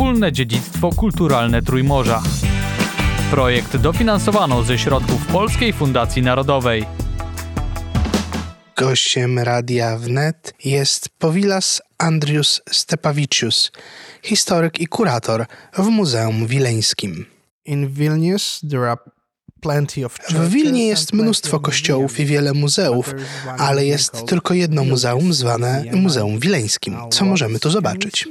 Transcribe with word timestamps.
wspólne 0.00 0.32
dziedzictwo 0.32 0.92
kulturalne 0.92 1.62
Trójmorza. 1.62 2.22
Projekt 3.30 3.76
dofinansowano 3.76 4.62
ze 4.62 4.78
środków 4.78 5.26
Polskiej 5.26 5.72
Fundacji 5.72 6.22
Narodowej. 6.22 6.84
Gościem 8.76 9.38
Radia 9.38 9.98
Wnet 9.98 10.54
jest 10.64 11.08
Powilas 11.08 11.82
Andrius 11.98 12.60
Stepavicius, 12.70 13.72
historyk 14.22 14.80
i 14.80 14.86
kurator 14.86 15.46
w 15.78 15.86
Muzeum 15.86 16.46
Wileńskim. 16.46 17.26
In 17.64 17.88
Vilnius 17.88 18.60
there 18.70 18.90
are 18.90 19.00
W 20.30 20.48
Wilnie 20.48 20.86
jest 20.86 21.12
mnóstwo 21.12 21.60
kościołów 21.60 22.20
i 22.20 22.26
wiele 22.26 22.52
muzeów, 22.52 23.14
ale 23.58 23.86
jest 23.86 24.26
tylko 24.26 24.54
jedno 24.54 24.84
muzeum 24.84 25.32
zwane 25.32 25.84
Muzeum 25.92 26.38
Wileńskim. 26.38 26.96
Co 27.10 27.24
możemy 27.24 27.58
tu 27.58 27.70
zobaczyć? 27.70 28.28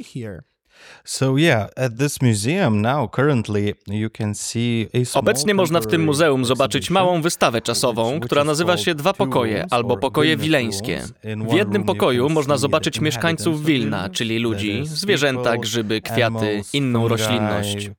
So 1.10 1.38
yeah, 1.38 1.70
at 1.76 1.98
this 1.98 2.22
museum 2.22 2.82
now 2.82 3.08
currently 3.08 3.74
you 3.88 4.10
can 4.10 4.36
see 4.36 4.88
a 4.94 5.06
small 5.06 5.20
Obecnie 5.20 5.54
można 5.54 5.82
w 5.82 5.88
tym 5.88 6.04
muzeum 6.04 6.46
zobaczyć 6.46 6.90
małą 6.90 7.22
wystawę 7.22 7.62
czasową, 7.62 8.20
która 8.20 8.44
nazywa 8.44 8.78
się 8.78 8.96
Dwa 8.96 9.14
pokoje 9.14 9.66
albo 9.70 9.98
pokoje 9.98 10.38
wileńskie. 10.38 11.02
W 11.50 11.54
jednym 11.54 11.84
pokoju 11.84 12.30
można 12.30 12.58
zobaczyć 12.58 13.02
mieszkańców 13.02 13.66
Wilna, 13.66 14.10
czyli 14.10 14.40
ludzi, 14.40 14.82
zwierzęta, 14.84 15.58
grzyby, 15.58 16.02
kwiaty, 16.02 16.62
inną 16.74 17.08
roślinność. 17.08 17.92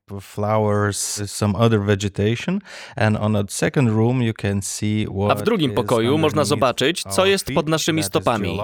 A 5.31 5.35
w 5.35 5.43
drugim 5.43 5.73
pokoju 5.73 6.19
można 6.19 6.45
zobaczyć, 6.45 7.03
co 7.11 7.27
jest 7.27 7.47
pod 7.55 7.69
naszymi 7.69 8.03
stopami. 8.03 8.59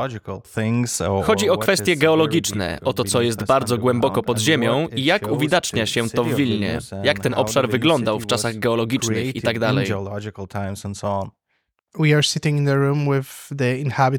Chodzi 1.25 1.51
o 1.51 1.59
kwestie 1.59 1.97
geologiczne, 1.97 2.79
o 2.85 2.93
to, 2.93 3.05
co 3.05 3.23
jest 3.23 3.47
bardzo 3.47 3.79
głęboko 3.79 4.23
pod 4.23 4.36
ziemią 4.39 4.89
i 4.89 5.05
jak 5.05 5.33
uwidacznia 5.33 5.87
się 5.87 6.11
to 6.11 6.25
w 6.25 6.35
Wilnie, 6.35 6.79
jak 7.03 7.19
ten 7.19 7.35
obszar 7.35 7.69
wyglądał 7.69 8.21
w 8.21 8.27
czasach 8.27 8.59
geologicznych 8.59 9.37
i 9.37 9.43
tak 9.43 9.59
dalej. 9.59 9.87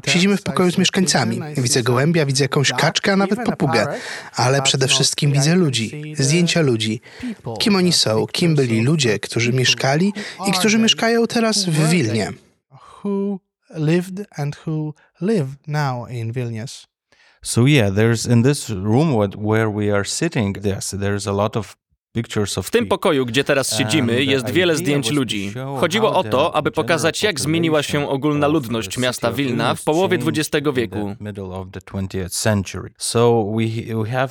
Siedzimy 0.06 0.36
w 0.36 0.42
pokoju 0.42 0.72
z 0.72 0.78
mieszkańcami. 0.78 1.40
Widzę 1.56 1.82
gołębia, 1.82 2.26
widzę 2.26 2.44
jakąś 2.44 2.72
kaczkę, 2.72 3.12
a 3.12 3.16
nawet 3.16 3.44
papugę. 3.44 3.86
Ale 4.34 4.62
przede 4.62 4.88
wszystkim 4.88 5.32
widzę 5.32 5.54
ludzi, 5.54 6.14
zdjęcia 6.16 6.60
ludzi. 6.60 7.00
Kim 7.58 7.76
oni 7.76 7.92
są, 7.92 8.26
kim 8.26 8.54
byli 8.54 8.82
ludzie, 8.82 9.18
którzy 9.18 9.52
mieszkali 9.52 10.12
i 10.48 10.52
którzy 10.52 10.78
mieszkają 10.78 11.26
teraz 11.26 11.64
w 11.64 11.88
Wilnie. 11.88 12.32
Who 13.04 13.38
lived 13.76 14.26
and 14.36 14.56
who 14.66 14.94
live 15.20 15.48
now 15.66 16.10
in 16.10 16.32
Vilnius. 16.32 16.86
So 17.42 17.64
yeah, 17.64 17.90
there's 17.90 18.26
in 18.26 18.42
this 18.42 18.70
room 18.70 19.12
what, 19.12 19.36
where 19.36 19.70
we 19.70 19.90
are 19.90 20.04
sitting, 20.04 20.56
yes, 20.62 20.90
there's 20.90 21.26
a 21.26 21.32
lot 21.32 21.56
of 21.56 21.56
of 21.56 21.76
W 22.62 22.70
tym 22.70 22.86
pokoju, 22.86 23.26
gdzie 23.26 23.44
teraz 23.44 23.76
siedzimy, 23.76 24.24
jest 24.24 24.50
wiele 24.50 24.76
zdjęć 24.76 25.10
ludzi. 25.10 25.52
Chodziło 25.80 26.14
o 26.14 26.24
to, 26.24 26.54
aby 26.54 26.70
pokazać, 26.70 27.22
jak 27.22 27.40
zmieniła 27.40 27.82
się 27.82 28.08
ogólna 28.08 28.46
ludność 28.46 28.98
miasta 28.98 29.32
Wilna 29.32 29.74
w 29.74 29.84
połowie 29.84 30.18
XX 30.26 30.66
wieku. 30.74 31.14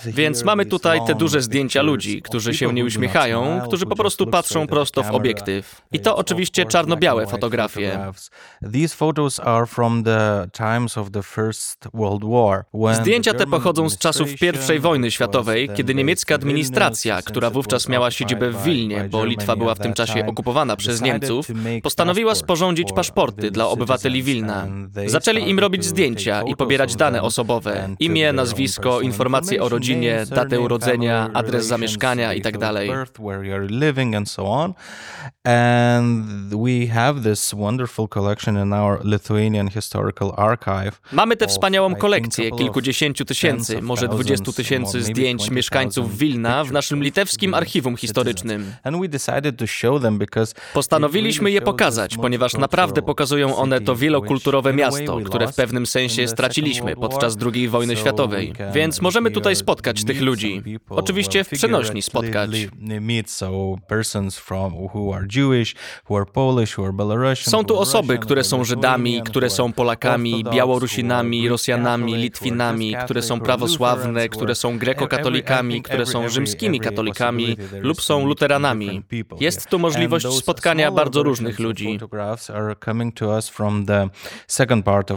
Więc 0.05 0.43
mamy 0.43 0.65
tutaj 0.65 0.99
te 1.07 1.15
duże 1.15 1.41
zdjęcia 1.41 1.81
ludzi, 1.81 2.21
którzy 2.21 2.53
się 2.53 2.73
nie 2.73 2.85
uśmiechają, 2.85 3.61
którzy 3.67 3.85
po 3.85 3.95
prostu 3.95 4.27
patrzą 4.27 4.67
prosto 4.67 5.03
w 5.03 5.11
obiektyw. 5.11 5.81
I 5.91 5.99
to 5.99 6.15
oczywiście 6.17 6.65
czarno-białe 6.65 7.27
fotografie. 7.27 8.11
Zdjęcia 12.93 13.33
te 13.33 13.47
pochodzą 13.47 13.89
z 13.89 13.97
czasów 13.97 14.29
I 14.75 14.79
wojny 14.79 15.11
światowej, 15.11 15.69
kiedy 15.75 15.95
niemiecka 15.95 16.35
administracja, 16.35 17.21
która 17.21 17.49
wówczas 17.49 17.66
miała 17.89 18.11
siedzibę 18.11 18.51
w 18.51 18.63
Wilnie, 18.63 19.07
bo 19.11 19.25
Litwa 19.25 19.55
była 19.55 19.75
w 19.75 19.79
tym 19.79 19.93
czasie 19.93 20.25
okupowana 20.25 20.75
przez 20.75 21.01
Niemców, 21.01 21.47
postanowiła 21.83 22.35
sporządzić 22.35 22.93
paszporty 22.93 23.51
dla 23.51 23.67
obywateli 23.67 24.23
Wilna. 24.23 24.67
Zaczęli 25.05 25.49
im 25.49 25.59
robić 25.59 25.85
zdjęcia 25.85 26.41
i 26.41 26.55
pobierać 26.55 26.95
dane 26.95 27.21
osobowe, 27.21 27.89
imię, 27.99 28.33
nazwisko, 28.33 29.01
informacje 29.01 29.63
o 29.63 29.69
rodzinie, 29.69 30.25
datę 30.29 30.59
urodzenia, 30.59 31.29
adres 31.33 31.65
zamieszkania 31.65 32.27
tak 32.27 32.37
itd. 32.37 32.71
Mamy 41.11 41.37
tę 41.37 41.47
wspaniałą 41.47 41.95
kolekcję 41.95 42.51
kilkudziesięciu 42.51 43.25
tysięcy, 43.25 43.81
może 43.81 44.07
dwudziestu 44.07 44.53
tysięcy 44.53 45.01
zdjęć 45.01 45.37
20,000 45.37 45.55
mieszkańców 45.55 46.17
Wilna 46.17 46.63
w 46.63 46.71
naszym 46.71 47.03
litewskim 47.03 47.53
archiwum 47.57 47.97
historycznym. 47.97 48.73
Postanowiliśmy 50.73 51.51
je 51.51 51.61
pokazać, 51.61 52.17
ponieważ 52.17 52.53
naprawdę 52.53 53.01
pokazują 53.01 53.55
one 53.55 53.81
to 53.81 53.95
wielokulturowe 53.95 54.73
miasto, 54.73 55.19
które 55.25 55.47
w 55.47 55.55
pewnym 55.55 55.85
sensie 55.85 56.27
straciliśmy 56.27 56.95
podczas 56.95 57.37
II 57.53 57.67
wojny 57.69 57.95
światowej. 57.95 58.53
Więc 58.73 59.01
możemy 59.01 59.31
tutaj 59.31 59.55
spotkać 59.55 60.03
tych 60.03 60.21
ludzi. 60.21 60.63
Oczywiście 60.89 61.43
w 61.43 61.49
przenośni 61.49 62.01
spotkać. 62.01 62.49
Są 67.49 67.63
tu 67.63 67.79
osoby, 67.79 68.17
które 68.17 68.43
są 68.43 68.63
Żydami, 68.63 69.21
które 69.21 69.49
są 69.49 69.73
Polakami, 69.73 70.43
Białorusinami, 70.43 71.49
Rosjanami, 71.49 72.15
Litwinami, 72.15 72.95
które 73.05 73.21
są 73.21 73.39
prawosławne, 73.39 74.29
które 74.29 74.55
są 74.55 74.77
grekokatolikami, 74.77 75.81
które 75.81 76.05
są 76.05 76.29
rzymskimi 76.29 76.79
katolikami 76.79 77.46
lub 77.81 78.01
są 78.01 78.25
luteranami. 78.25 79.03
Jest 79.39 79.69
tu 79.69 79.79
możliwość 79.79 80.27
spotkania 80.27 80.91
bardzo 80.91 81.23
różnych 81.23 81.59
ludzi. 81.59 81.99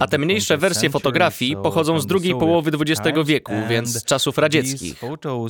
A 0.01 0.07
te 0.07 0.19
mniejsze 0.19 0.59
wersje 0.59 0.91
fotografii 0.91 1.57
pochodzą 1.57 2.01
z 2.01 2.07
drugiej 2.07 2.35
połowy 2.35 2.71
XX 2.81 3.19
wieku, 3.25 3.53
więc 3.69 3.89
z 3.89 4.05
czasów 4.05 4.39
radzieckich. 4.39 5.01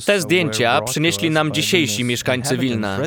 Te 0.05 0.21
zdjęcia 0.21 0.81
przynieśli 0.81 1.29
nam 1.29 1.51
dzisiejsi 1.51 2.03
mieszkańcy 2.03 2.57
Wilna. 2.57 2.99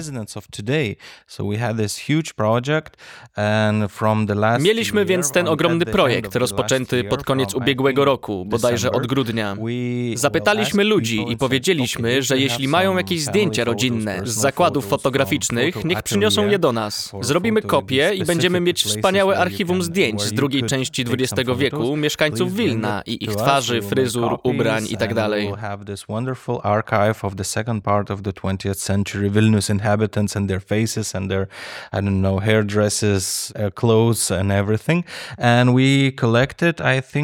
Mieliśmy 4.61 5.05
więc 5.05 5.31
ten 5.31 5.49
ogromny 5.49 5.87
projekt 5.87 6.37
rozpoczęty 6.37 7.05
pod 7.05 7.25
koniec 7.25 7.55
ubiegłego 7.55 8.05
roku, 8.05 8.45
bodajże 8.45 8.91
od 8.91 9.07
grudnia. 9.07 9.57
Zapytaliśmy 10.15 10.85
ludzi 10.85 11.25
i 11.29 11.37
powiedzieliśmy, 11.37 12.23
że 12.23 12.39
jeśli 12.39 12.69
mają 12.69 12.97
jakieś 12.97 13.23
zdjęcia 13.23 13.64
rodzinne 13.65 14.21
z 14.25 14.31
zakładów 14.31 14.89
fotograficznych, 14.89 15.85
niech 15.85 16.03
przyniosą 16.03 16.49
je 16.49 16.59
do 16.59 16.73
nas. 16.73 17.13
Zrobimy 17.21 17.63
kopie 17.63 18.11
i 18.15 18.25
będziemy 18.25 18.61
mieć 18.61 18.85
wspaniałe 18.85 19.39
archiwum 19.39 19.83
zdjęć 19.83 20.23
z 20.23 20.33
drugiej 20.33 20.63
części 20.63 21.05
XX 21.11 21.51
wieku 21.59 21.97
mieszkańców 21.97 22.55
Wilna 22.55 23.03
i 23.07 23.25
ich 23.25 23.37
twarzy, 23.37 23.83
fryzur, 23.83 24.39
ubrań 24.43 24.87
itd. 24.91 25.29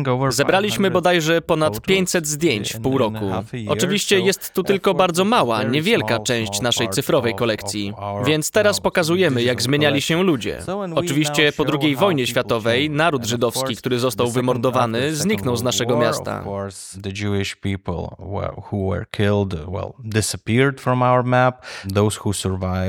Over 0.06 0.32
Zebraliśmy 0.32 0.90
bodajże 0.90 1.42
ponad 1.42 1.80
500 1.80 2.26
zdjęć 2.26 2.74
w 2.74 2.80
pół 2.80 2.98
roku. 2.98 3.30
Oczywiście 3.68 4.20
jest 4.20 4.52
tu 4.52 4.62
tylko 4.62 4.94
bardzo 4.94 5.24
mała, 5.24 5.62
niewielka 5.62 6.18
część 6.30 6.60
naszej 6.60 6.88
cyfrowej 6.88 7.34
kolekcji, 7.34 7.92
więc 8.26 8.50
teraz 8.50 8.80
pokazujemy, 8.80 9.42
jak 9.42 9.62
zmieniali 9.62 10.00
się 10.00 10.22
ludzie. 10.22 10.58
Oczywiście 10.94 11.52
po 11.52 11.64
II 11.82 11.96
wojnie 11.96 12.26
światowej 12.26 12.90
naród 12.90 13.24
żydowski, 13.24 13.76
który 13.76 13.98
został 13.98 14.30
wymordowany, 14.30 15.14
zniknął 15.14 15.56
z 15.56 15.62
naszego 15.62 15.98
miasta. 15.98 16.44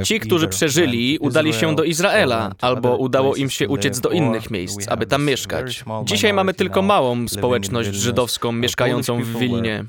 Ci, 0.03 0.19
którzy 0.19 0.47
przeżyli, 0.47 1.19
udali 1.19 1.53
się 1.53 1.75
do 1.75 1.83
Izraela, 1.83 2.51
albo 2.61 2.97
udało 2.97 3.35
im 3.35 3.49
się 3.49 3.67
uciec 3.67 3.99
do 3.99 4.09
innych 4.09 4.51
miejsc, 4.51 4.87
aby 4.87 5.05
tam 5.05 5.25
mieszkać. 5.25 5.83
Dzisiaj 6.03 6.33
mamy 6.33 6.53
tylko 6.53 6.81
małą 6.81 7.27
społeczność 7.27 7.93
żydowską 7.93 8.51
mieszkającą 8.51 9.23
w 9.23 9.39
Wilnie. 9.39 9.85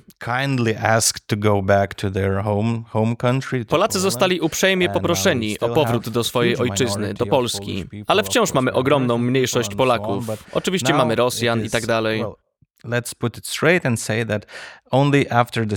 Polacy 3.68 4.00
zostali 4.00 4.40
uprzejmie 4.40 4.88
poproszeni 4.88 5.60
o 5.60 5.68
powrót 5.68 6.08
do 6.08 6.24
swojej 6.24 6.56
ojczyzny, 6.56 7.14
do 7.14 7.26
Polski, 7.26 7.84
ale 8.06 8.22
wciąż 8.22 8.54
mamy 8.54 8.72
ogromną 8.72 9.18
mniejszość 9.18 9.74
Polaków. 9.74 10.24
Oczywiście 10.52 10.94
mamy 10.94 11.14
Rosjan 11.14 11.64
i 11.64 11.70
tak 11.70 11.86
dalej. 11.86 12.24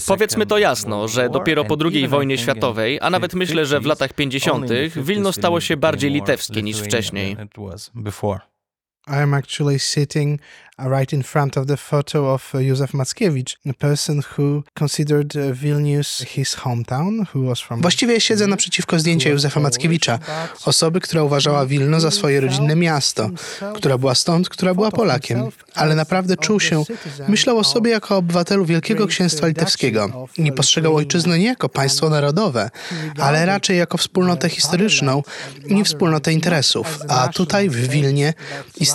Powiedzmy 0.07 0.45
to 0.45 0.57
jasno, 0.57 1.07
że 1.07 1.29
dopiero 1.29 1.65
po 1.65 1.77
II 1.85 2.07
wojnie 2.07 2.37
światowej, 2.37 2.99
a 3.01 3.09
nawet 3.09 3.33
myślę, 3.33 3.65
że 3.65 3.79
w 3.79 3.85
latach 3.85 4.13
50., 4.13 4.69
Wilno 4.95 5.31
stało 5.33 5.61
się 5.61 5.77
bardziej 5.77 6.11
litewskie 6.11 6.61
niż 6.63 6.77
wcześniej. 6.79 7.37
I 9.07 9.21
am 9.21 9.33
actually 9.33 9.79
sitting 9.79 10.39
uh, 10.79 10.89
right 10.89 11.13
in 11.13 11.23
front 11.23 11.57
of 11.57 11.67
the 11.67 11.77
photo 11.77 12.33
of 12.33 12.55
uh, 12.55 12.59
Józef 12.59 12.93
Mackiewicz, 12.93 13.57
a 13.69 13.73
person 13.73 14.21
who 14.21 14.63
considered 14.73 15.35
uh, 15.35 15.53
Vilnius 15.53 16.23
his 16.23 16.55
hometown, 16.55 17.27
who 17.33 17.45
was 17.45 17.59
from... 17.59 17.81
Właściwie 17.81 18.21
siedzę 18.21 18.47
naprzeciwko 18.47 18.99
zdjęcia 18.99 19.29
Józefa 19.29 19.59
Mackiewicza, 19.59 20.19
osoby, 20.65 20.99
która 21.01 21.23
uważała 21.23 21.65
Wilno 21.65 21.99
za 21.99 22.11
swoje 22.11 22.41
rodzinne 22.41 22.75
miasto, 22.75 23.29
która 23.75 23.97
była 23.97 24.15
stąd, 24.15 24.49
która 24.49 24.73
była 24.73 24.91
Polakiem, 24.91 25.49
ale 25.75 25.95
naprawdę 25.95 26.37
czuł 26.37 26.59
się, 26.59 26.83
myślał 27.27 27.57
o 27.57 27.63
sobie 27.63 27.91
jako 27.91 28.17
obywatelu 28.17 28.65
Wielkiego 28.65 29.07
Księstwa 29.07 29.47
Litewskiego. 29.47 30.27
Nie 30.37 30.51
postrzegał 30.51 30.95
ojczyzny 30.95 31.39
nie 31.39 31.45
jako 31.45 31.69
państwo 31.69 32.09
narodowe, 32.09 32.69
ale 33.19 33.45
raczej 33.45 33.77
jako 33.77 33.97
wspólnotę 33.97 34.49
historyczną 34.49 35.23
i 35.67 35.83
wspólnotę 35.83 36.33
interesów. 36.33 36.99
A 37.07 37.27
tutaj 37.27 37.69
w 37.69 37.87
Wilnie 37.87 38.33
istnieje 38.79 38.94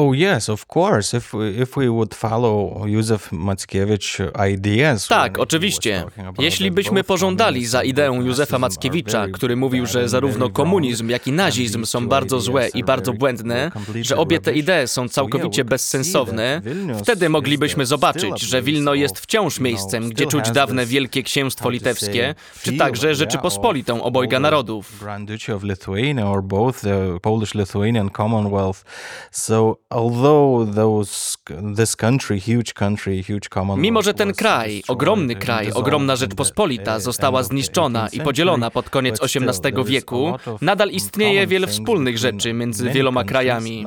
Oh 0.00 0.12
yes, 0.14 0.48
of 0.48 0.66
course. 0.76 1.16
If 1.16 1.36
if 1.62 1.80
we 1.80 1.90
would 1.90 2.14
follow 2.14 2.86
Józef 2.86 3.32
Mackiewicz 3.32 4.18
ideas. 4.52 5.08
Tak, 5.08 5.38
oczywiście. 5.38 6.04
Jeśli 6.38 6.70
byśmy 6.70 7.04
pożądali 7.04 7.66
za 7.66 7.82
nazism 7.82 8.22
Józefa 8.22 8.58
Mackiewicza, 8.58 9.26
który 9.32 9.56
mówił, 9.56 9.86
że 9.86 10.08
zarówno 10.08 10.50
komunizm, 10.50 11.08
jak 11.08 11.26
i 11.26 11.32
nazizm 11.32 11.84
są 11.84 12.08
bardzo 12.08 12.40
złe 12.40 12.68
i 12.68 12.84
bardzo 12.84 13.12
błędne, 13.12 13.70
że 14.02 14.16
obie 14.16 14.40
te 14.40 14.52
idee 14.52 14.86
są 14.86 15.08
całkowicie 15.08 15.64
bezsensowne, 15.64 16.62
wtedy 17.02 17.28
moglibyśmy 17.28 17.86
zobaczyć, 17.86 18.40
że 18.40 18.62
Wilno 18.62 18.94
jest 18.94 19.18
wciąż 19.18 19.60
miejscem, 19.60 20.08
gdzie 20.08 20.26
czuć 20.26 20.50
dawne 20.50 20.86
Wielkie 20.86 21.22
Księstwo 21.22 21.70
Litewskie, 21.70 22.34
czy 22.62 22.72
także 22.72 23.14
Rzeczypospolitą 23.14 24.02
obojga 24.02 24.40
narodów. 24.40 24.98
Grand 25.00 25.30
Duchy 25.30 25.54
of 25.54 25.62
Lithuania 25.62 26.26
or 26.26 26.42
both 26.42 26.80
the 26.80 27.18
Polish-Lithuanian 27.22 28.10
Commonwealth. 28.10 28.84
So 29.30 29.76
although 29.90 30.64
those 30.74 31.36
this 31.76 31.96
country, 31.96 32.40
huge 32.40 32.72
country, 32.74 33.22
huge 33.22 33.48
Mimo, 33.76 34.02
że 34.02 34.14
ten 34.14 34.32
kraj, 34.34 34.82
ogromny 34.88 35.34
kraj, 35.34 35.72
ogromna 35.72 36.16
Rzeczpospolita 36.16 37.00
została 37.00 37.42
zniszczona 37.42 38.06
18th 38.06 38.14
i 38.14 38.20
podzielona 38.20 38.70
pod 38.70 38.90
koniec 38.90 39.20
XVIII 39.22 39.84
wieku, 39.84 40.32
nadal 40.60 40.90
istnieje 40.90 41.46
wiele 41.46 41.66
wspólnych 41.66 42.18
rzeczy 42.18 42.52
między 42.52 42.90
wieloma 42.90 43.24
krajami. 43.24 43.84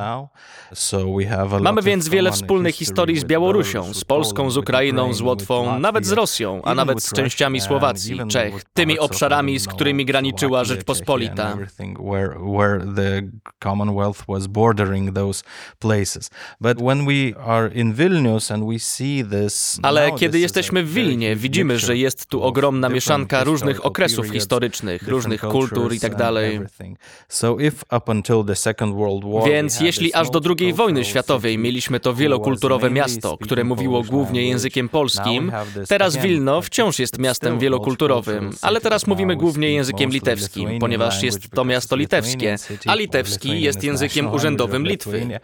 Mamy 1.62 1.82
więc 1.82 2.10
wiele 2.10 2.32
wspólnych 2.32 2.76
historii 2.76 3.20
z 3.20 3.26
Białorusią, 3.26 3.94
z 3.94 4.04
Polską, 4.04 4.52
z 4.52 4.58
Ukrainą, 4.58 5.14
z 5.14 5.22
Łotwą, 5.22 5.80
nawet 5.80 6.06
z 6.06 6.12
Rosją, 6.12 6.62
a 6.64 6.76
nawet 6.76 7.04
z 7.04 7.14
częściami 7.14 7.62
Słowacji, 7.62 8.20
Czech, 8.28 8.64
tymi 8.74 9.00
obszarami, 9.00 9.60
z 9.60 9.68
którymi 9.68 10.06
graniczyła 10.06 10.64
Rzeczpospolita. 10.64 11.44
and 11.44 11.62
everything 11.62 12.00
where, 12.00 12.38
where 12.58 12.80
the 12.96 13.22
Commonwealth 13.64 14.26
was 14.28 14.48
bordering 14.48 15.16
those 15.16 15.44
places. 15.80 15.93
But 16.62 16.82
when 16.82 17.06
we 17.06 17.40
are 17.46 17.74
in 17.74 17.94
Vilnius 17.94 18.52
and 18.52 18.64
we 18.68 18.80
see 18.80 19.24
this 19.26 19.80
Ale 19.82 20.12
kiedy 20.12 20.40
jesteśmy 20.40 20.84
w 20.84 20.94
Wilnie, 20.94 21.36
widzimy, 21.36 21.80
że 21.80 21.98
jest 21.98 22.26
tu 22.26 22.44
ogromna 22.44 22.90
mieszanka 22.90 23.44
różnych 23.44 23.86
okresów 23.86 24.30
historycznych, 24.30 25.08
różnych 25.08 25.42
kultur 25.42 25.94
i 25.94 26.00
tak 26.00 26.16
dalej. 26.16 26.60
Więc 29.46 29.80
jeśli 29.80 30.14
aż 30.14 30.30
do 30.30 30.42
II 30.60 30.74
wojny 30.74 31.06
światowej 31.06 31.58
mieliśmy 31.58 32.00
to 32.00 32.14
wielokulturowe 32.14 32.90
miasto, 32.90 33.38
które 33.38 33.64
mówiło 33.64 34.04
głównie 34.04 34.48
językiem 34.48 34.90
polskim, 34.90 35.52
teraz 35.88 36.18
Wilno 36.18 36.62
wciąż 36.62 37.00
jest 37.00 37.20
miastem 37.20 37.60
wielokulturowym, 37.60 38.52
ale 38.62 38.82
teraz 38.82 39.08
mówimy 39.08 39.36
głównie 39.36 39.72
językiem 39.72 40.10
litewskim, 40.10 40.80
ponieważ 40.80 41.24
jest 41.24 41.50
to 41.50 41.66
miasto 41.66 41.96
litewskie, 41.96 42.56
a 42.88 42.96
litewski 42.96 43.62
jest 43.62 43.84
językiem 43.84 44.34
urzędowym 44.34 44.88
Litwy. 44.88 45.40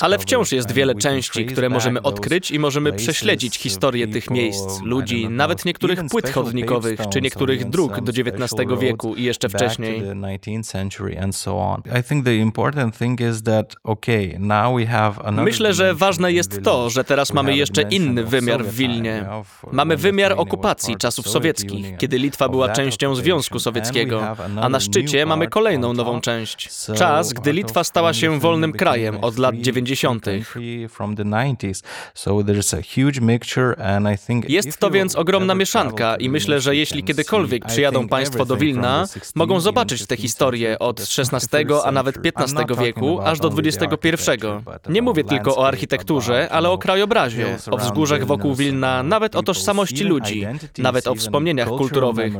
Ale 0.00 0.18
wciąż 0.18 0.52
jest 0.52 0.72
wiele 0.72 0.94
części, 0.94 1.46
które 1.46 1.68
możemy 1.68 2.02
odkryć 2.02 2.50
i 2.50 2.58
możemy 2.58 2.92
prześledzić 2.92 3.58
historię 3.58 4.08
tych 4.08 4.30
miejsc, 4.30 4.80
ludzi, 4.82 5.28
nawet 5.28 5.64
niektórych 5.64 6.00
płyt 6.10 6.30
chodnikowych, 6.30 7.00
czy 7.12 7.20
niektórych 7.20 7.64
dróg 7.64 8.00
do 8.00 8.12
XIX 8.12 8.52
wieku 8.80 9.14
i 9.14 9.22
jeszcze 9.22 9.48
wcześniej. 9.48 10.00
to 10.00 10.06
the 10.06 10.14
19th 10.14 10.64
century 10.64 11.18
and 11.18 11.36
so 11.36 11.58
on. 11.58 11.82
I 12.00 12.02
think 12.02 12.24
the 12.24 12.36
important 12.36 12.98
thing 12.98 13.20
is 13.20 13.42
that 13.42 13.76
okay, 13.84 14.36
now 14.38 14.76
we 14.76 14.86
have 14.86 15.12
another 15.24 15.44
Myślę, 15.44 15.74
że 15.74 15.94
ważne 15.94 16.32
jest 16.32 16.62
to, 16.62 16.90
że 16.90 17.04
teraz 17.04 17.32
mamy 17.32 17.56
jeszcze 17.56 17.82
inny 17.82 18.24
wymiar 18.24 18.64
w 18.64 18.74
Wilnie. 18.74 19.26
Mamy 19.72 19.96
wymiar 19.96 20.32
okupacji 20.36 20.96
czasów 20.96 21.28
sowieckich, 21.28 21.96
kiedy 21.96 22.18
Litwa 22.18 22.48
była 22.48 22.68
częścią. 22.68 23.14
Związku 23.14 23.58
Sowieckiego, 23.58 24.36
a 24.60 24.68
na 24.68 24.80
szczycie 24.80 25.26
mamy 25.26 25.48
kolejną 25.48 25.92
nową 25.92 26.20
część. 26.20 26.70
So 26.70 26.94
Czas, 27.26 27.42
gdy 27.42 27.52
Litwa 27.52 27.84
stała 27.84 28.14
się 28.14 28.40
wolnym 28.40 28.72
krajem 28.72 29.18
od 29.24 29.38
lat 29.38 29.54
free 29.54 29.62
90. 29.62 30.24
country 30.24 30.88
From 30.88 31.16
the 31.16 31.24
90s. 31.24 31.82
So 32.14 32.30
there's 32.30 32.78
a 32.78 32.82
huge 32.82 33.20
mixture 33.20 33.82
and 33.82 34.08
I 34.14 34.18
think 34.26 34.50
Jest 34.50 34.78
to 34.78 34.90
więc 34.90 35.16
ogromna 35.16 35.54
mieszanka 35.54 36.16
i 36.16 36.30
myślę, 36.30 36.60
że 36.60 36.76
jeśli 36.76 37.04
kiedykolwiek 37.04 37.64
przyjadą 37.64 38.08
Państwo 38.08 38.44
do 38.44 38.56
Wilna, 38.56 39.06
from 39.06 39.20
the 39.20 39.26
16th, 39.26 39.32
mogą 39.34 39.60
zobaczyć 39.60 40.06
tę 40.06 40.16
15th 40.16 40.20
historię 40.20 40.78
od 40.78 41.00
XVI, 41.00 41.66
21st 41.66 41.80
a 41.84 41.92
nawet 41.92 42.16
XV 42.26 42.76
wieku 42.78 43.20
aż 43.20 43.40
do 43.40 43.52
XXI, 43.58 44.46
nie 44.88 45.02
mówię 45.02 45.24
tylko 45.24 45.56
o 45.56 45.68
architekturze, 45.68 46.48
ale 46.50 46.70
o 46.70 46.78
krajobrazie, 46.78 47.56
o 47.70 47.76
wzgórzach 47.76 48.24
wokół 48.24 48.54
Wilna, 48.54 49.02
nawet 49.02 49.36
o 49.36 49.42
tożsamości 49.42 50.04
ludzi, 50.04 50.46
nawet 50.78 51.06
o 51.06 51.14
wspomnieniach 51.14 51.68
kulturowych. 51.68 52.32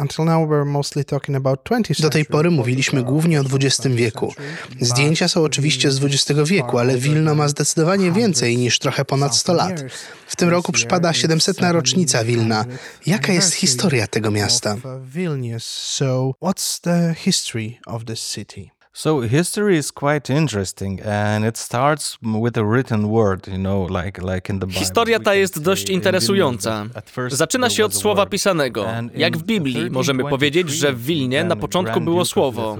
Memories 0.00 0.20
and 0.20 0.28
everything 0.28 0.40
like 0.40 0.40
that. 0.40 0.40
Until 0.40 0.40
now 0.40 0.46
we're 0.50 0.64
mostly 0.64 1.04
talking 1.04 1.36
about 1.36 1.64
20th 1.64 2.02
Do 2.02 2.10
tej 2.10 2.24
pory 2.24 2.50
mówiliśmy 2.50 3.02
głównie 3.02 3.40
o 3.40 3.44
XX 3.44 3.96
wieku. 3.96 4.34
Zdjęcia 4.80 5.28
są 5.28 5.42
oczywiście 5.42 5.90
z 5.90 6.04
XX 6.04 6.40
wieku, 6.44 6.78
ale 6.78 6.98
Wilno 6.98 7.34
ma 7.34 7.48
zdecydowanie 7.48 8.12
więcej 8.12 8.56
niż 8.56 8.78
trochę 8.78 9.04
ponad 9.04 9.36
100 9.36 9.52
lat. 9.54 9.84
W 10.26 10.36
tym 10.36 10.48
roku 10.48 10.72
przypada 10.72 11.12
700. 11.12 11.56
rocznica 11.60 12.24
Wilna. 12.24 12.64
Jaka 13.06 13.32
jest 13.32 13.54
historia 13.54 14.06
tego 14.06 14.30
miasta? 14.30 14.74
uh, 14.74 14.80
Vilnius. 15.04 15.64
So, 15.64 16.34
what's 16.42 16.80
the 16.80 17.14
history 17.18 17.78
of 17.86 18.04
this 18.04 18.32
city? 18.32 18.79
So 18.92 19.20
history 19.20 19.76
is 19.76 19.92
quite 19.92 20.30
interesting, 20.30 21.00
and 21.06 21.44
it 21.44 21.58
starts 21.58 22.18
with 22.22 22.58
a 22.58 22.64
written 22.64 23.08
word, 23.08 23.46
you 23.46 23.58
know, 23.58 23.86
like 23.86 24.22
like 24.22 24.52
in 24.52 24.58
the 24.58 24.66
Bible. 24.66 24.80
Historia 24.80 25.20
ta 25.20 25.34
jest 25.34 25.62
dość 25.62 25.88
in 25.88 25.94
interesująca. 25.94 26.86
Zaczyna 27.28 27.70
się 27.70 27.84
od 27.84 27.94
słowa 27.94 28.26
pisanego. 28.26 28.86
Jak 29.14 29.36
w 29.36 29.42
Biblii 29.42 29.90
możemy 29.90 30.24
powiedzieć, 30.24 30.70
że 30.70 30.92
w 30.92 31.04
Wilnie 31.04 31.44
na 31.44 31.56
początku 31.56 32.00
było 32.00 32.24
słowo. 32.24 32.76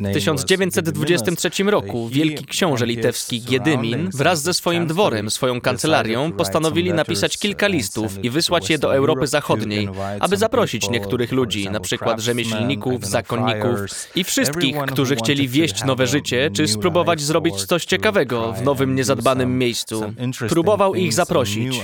W 0.00 0.12
1923 0.12 1.64
roku 1.64 2.08
wielki 2.08 2.44
książę 2.44 2.86
litewski 2.86 3.42
Giedymin 3.42 4.10
wraz 4.14 4.42
ze 4.42 4.54
swoim 4.54 4.86
dworem, 4.86 5.30
swoją 5.30 5.60
kancelarią 5.60 6.32
postanowili 6.32 6.92
napisać 6.92 7.38
kilka 7.38 7.66
listów 7.66 8.24
i 8.24 8.30
wysłać 8.30 8.70
je 8.70 8.78
do 8.78 8.94
Europy 8.94 9.26
Zachodniej, 9.26 9.88
aby 10.20 10.36
zaprosić 10.36 10.90
niektórych 10.90 11.32
ludzi, 11.32 11.70
na 11.70 11.80
przykład 11.80 12.20
rzemieślników, 12.20 13.06
zakonników 13.06 13.80
i 14.14 14.24
wszystkich, 14.24 14.76
którzy 14.76 15.03
chcieli 15.16 15.48
wieść 15.48 15.84
nowe 15.84 16.06
życie, 16.06 16.50
czy 16.52 16.68
spróbować 16.68 17.20
zrobić 17.20 17.64
coś 17.64 17.84
ciekawego 17.84 18.52
w 18.52 18.62
nowym, 18.62 18.94
niezadbanym 18.94 19.58
miejscu. 19.58 20.12
Próbował 20.48 20.94
ich 20.94 21.12
zaprosić. 21.12 21.80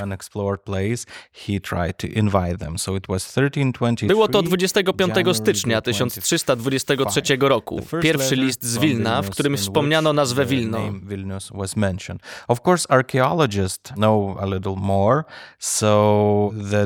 Było 4.06 4.28
to 4.28 4.42
25 4.42 5.14
stycznia 5.32 5.80
1323 5.80 7.22
roku. 7.40 7.80
Pierwszy 8.02 8.36
list 8.36 8.64
z 8.64 8.78
Wilna, 8.78 9.22
w 9.22 9.30
którym 9.30 9.56
wspomniano 9.56 10.12
nazwę 10.12 10.46
Wilno. 10.46 10.78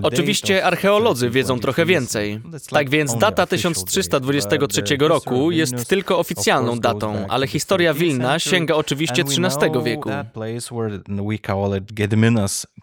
Oczywiście 0.03 0.65
archeolodzy 0.65 1.31
wiedzą 1.31 1.55
1323 1.55 1.63
trochę 1.63 1.87
więcej. 1.87 2.41
Tak 2.71 2.91
więc 2.91 3.19
data 3.19 3.43
official 3.43 3.75
1323 3.75 4.83
date, 4.83 4.97
but 4.97 4.99
the 4.99 5.09
roku 5.09 5.51
jest 5.51 5.89
tylko 5.89 6.19
oficjalną 6.25 6.79
datą, 6.79 7.27
ale 7.29 7.47
historia 7.47 7.95
13th 7.95 7.95
Wilna 7.95 8.39
sięga 8.39 8.75
oczywiście 8.75 9.23
XIII 9.23 9.83
wieku. 9.85 10.11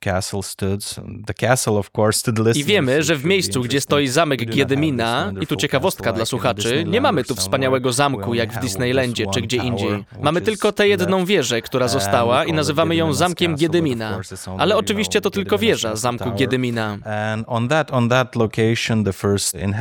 Castle 0.01 0.43
stood. 0.43 0.95
The 1.25 1.33
castle, 1.33 1.73
of 1.73 1.89
course, 1.97 2.19
stood 2.19 2.55
I 2.55 2.63
wiemy, 2.63 3.03
że 3.03 3.15
w 3.15 3.25
miejscu, 3.25 3.61
gdzie 3.61 3.81
stoi 3.81 4.07
zamek 4.07 4.45
Giedymina, 4.45 5.33
i 5.41 5.47
tu 5.47 5.55
ciekawostka 5.55 6.13
dla 6.13 6.25
słuchaczy, 6.25 6.83
nie 6.87 7.01
mamy 7.01 7.23
tu 7.23 7.35
wspaniałego 7.35 7.93
zamku 7.93 8.33
jak 8.33 8.53
w 8.53 8.59
Disneylandzie 8.59 9.25
czy 9.33 9.41
gdzie 9.41 9.57
indziej. 9.57 10.05
Mamy 10.21 10.41
tylko 10.41 10.71
tę 10.71 10.87
jedną 10.87 11.25
wieżę, 11.25 11.61
która 11.61 11.87
została 11.87 12.45
i 12.45 12.53
nazywamy 12.53 12.95
ją 12.95 13.13
Zamkiem 13.13 13.55
Giedymina. 13.55 14.19
Ale 14.57 14.77
oczywiście 14.77 15.21
to 15.21 15.29
tylko 15.29 15.57
wieża 15.57 15.95
Zamku 15.95 16.31
Giedymina. 16.31 16.97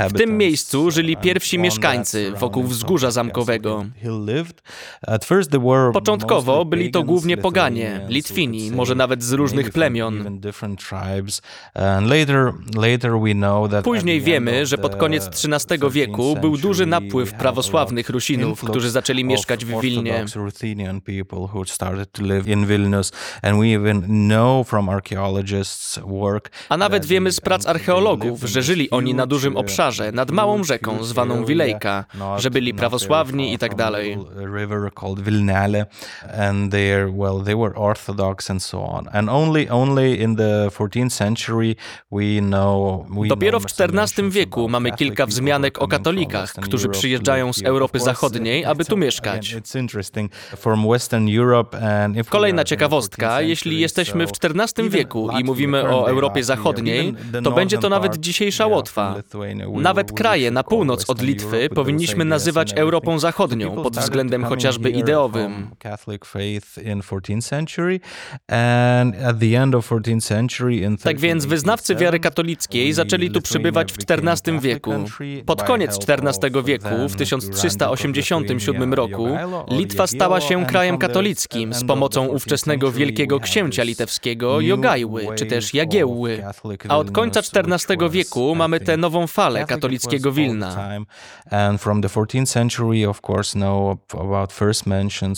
W 0.08 0.12
tym 0.12 0.38
miejscu 0.38 0.90
żyli 0.90 1.16
pierwsi 1.16 1.58
mieszkańcy 1.58 2.32
wokół 2.36 2.62
wzgórza 2.62 3.10
zamkowego. 3.10 3.84
Początkowo 5.92 6.64
byli 6.64 6.90
to 6.90 7.02
głównie 7.02 7.36
poganie, 7.36 8.00
Litwini, 8.08 8.70
może 8.70 8.94
nawet 8.94 9.22
z 9.22 9.32
różnych 9.32 9.70
plemion. 9.70 10.09
Później 13.84 14.20
wiemy, 14.20 14.66
że 14.66 14.78
pod 14.78 14.96
koniec 14.96 15.26
XIII 15.44 15.90
wieku 15.90 16.34
był 16.40 16.56
duży 16.56 16.86
napływ 16.86 17.32
prawosławnych 17.34 18.10
Rusinów, 18.10 18.60
którzy 18.70 18.90
zaczęli 18.90 19.24
mieszkać 19.24 19.64
w 19.64 19.68
Wilnie. 19.80 20.12
A 26.68 26.76
nawet 26.76 27.06
wiemy 27.06 27.32
z 27.32 27.40
prac 27.40 27.66
archeologów, 27.66 28.40
że 28.42 28.62
żyli 28.62 28.90
oni 28.90 29.14
na 29.14 29.26
dużym 29.26 29.56
obszarze, 29.56 30.12
nad 30.12 30.30
małą 30.30 30.64
rzeką 30.64 31.04
zwaną 31.04 31.44
Wilejka, 31.44 32.04
że 32.38 32.50
byli 32.50 32.74
prawosławni 32.74 33.52
i 33.54 33.58
tak 33.58 33.74
dalej. 33.74 34.18
and 36.38 36.72
they 36.72 37.06
well 37.20 37.44
they 37.44 37.56
were 37.56 37.74
orthodox 37.76 38.50
and 38.50 38.62
so 38.62 38.78
on. 38.96 39.08
And 39.12 39.28
only 39.28 39.68
only 39.70 39.99
in 40.08 40.36
the 40.36 40.68
14th 40.68 41.10
century 41.10 41.76
Dopiero 43.28 43.60
w 43.60 43.64
XIV 43.64 44.30
wieku 44.30 44.68
mamy 44.68 44.92
kilka 44.92 45.26
wzmianek 45.26 45.82
o 45.82 45.88
katolikach, 45.88 46.52
którzy 46.52 46.88
przyjeżdżają 46.88 47.52
z 47.52 47.62
Europy 47.62 48.00
Zachodniej, 48.00 48.64
aby 48.64 48.84
tu 48.84 48.96
mieszkać. 48.96 49.56
Kolejna 52.28 52.64
ciekawostka, 52.64 53.42
jeśli 53.42 53.80
jesteśmy 53.80 54.26
w 54.26 54.30
XIV 54.30 54.90
wieku 54.90 55.30
i 55.40 55.44
mówimy 55.44 55.88
o 55.88 56.08
Europie 56.08 56.44
Zachodniej, 56.44 57.14
to 57.44 57.50
będzie 57.50 57.78
to 57.78 57.88
nawet 57.88 58.16
dzisiejsza 58.16 58.66
Łotwa. 58.66 59.14
Nawet 59.74 60.12
kraje 60.12 60.50
na 60.50 60.64
północ 60.64 61.10
od 61.10 61.22
Litwy 61.22 61.68
powinniśmy 61.68 62.24
nazywać 62.24 62.72
Europą 62.72 63.18
Zachodnią 63.18 63.82
pod 63.82 63.96
względem 63.96 64.44
chociażby 64.44 64.90
ideowym. 64.90 65.70
Tak 71.02 71.20
więc 71.20 71.46
wyznawcy 71.46 71.94
wiary 71.94 72.20
katolickiej 72.20 72.92
zaczęli 72.92 73.30
tu 73.30 73.40
przybywać 73.40 73.92
w 73.92 73.96
XIV 74.10 74.60
wieku. 74.60 74.92
Pod 75.46 75.62
koniec 75.62 75.98
XIV 76.08 76.64
wieku, 76.64 77.08
w 77.08 77.16
1387 77.16 78.94
roku, 78.94 79.28
Litwa 79.70 80.06
stała 80.06 80.40
się 80.40 80.66
krajem 80.66 80.98
katolickim 80.98 81.74
z 81.74 81.84
pomocą 81.84 82.26
ówczesnego 82.26 82.92
wielkiego 82.92 83.40
księcia 83.40 83.82
litewskiego 83.82 84.60
Jogajły, 84.60 85.26
czy 85.36 85.46
też 85.46 85.74
Jagiełły. 85.74 86.44
A 86.88 86.98
od 86.98 87.10
końca 87.10 87.40
XIV 87.40 88.10
wieku 88.10 88.54
mamy 88.54 88.80
tę 88.80 88.96
nową 88.96 89.26
falę 89.26 89.64
katolickiego 89.66 90.32
Wilna. 90.32 90.98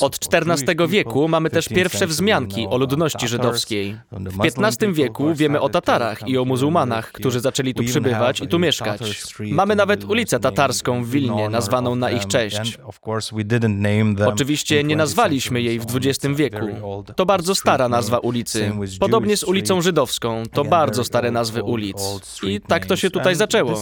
Od 0.00 0.18
XIV 0.35 0.88
wieku 0.88 1.28
mamy 1.28 1.50
też 1.50 1.68
pierwsze 1.68 2.06
wzmianki 2.06 2.66
o 2.71 2.76
ludności 2.78 3.28
żydowskiej. 3.28 3.97
W 4.42 4.58
XV 4.58 4.92
wieku 4.92 5.34
wiemy 5.34 5.61
o 5.61 5.68
Tatarach 5.68 6.28
i 6.28 6.38
o 6.38 6.44
muzułmanach, 6.44 7.12
którzy 7.12 7.40
zaczęli 7.40 7.75
tu 7.75 7.82
przybywać 7.84 8.40
i 8.40 8.49
tu 8.49 8.58
mieszkać. 8.58 9.00
Mamy 9.40 9.76
nawet 9.76 10.04
ulicę 10.04 10.40
tatarską 10.40 11.04
w 11.04 11.11
Wilnie, 11.11 11.49
nazwaną 11.49 11.94
na 11.94 12.11
ich 12.11 12.26
cześć. 12.26 12.78
Oczywiście 14.28 14.84
nie 14.84 14.96
nazwaliśmy 14.96 15.61
jej 15.62 15.80
w 15.80 15.84
XX 15.96 16.37
wieku. 16.37 16.66
To 17.16 17.26
bardzo 17.26 17.54
stara 17.54 17.88
nazwa 17.88 18.18
ulicy. 18.18 18.72
Podobnie 19.00 19.37
z 19.37 19.44
ulicą 19.44 19.80
żydowską, 19.80 20.42
to 20.52 20.64
bardzo 20.64 21.04
stare 21.04 21.30
nazwy 21.30 21.62
ulic. 21.62 21.96
I 22.42 22.61
tak 22.61 22.87
to 22.87 22.96
się 22.96 23.11
tutaj 23.11 23.34
zaczęło. 23.34 23.75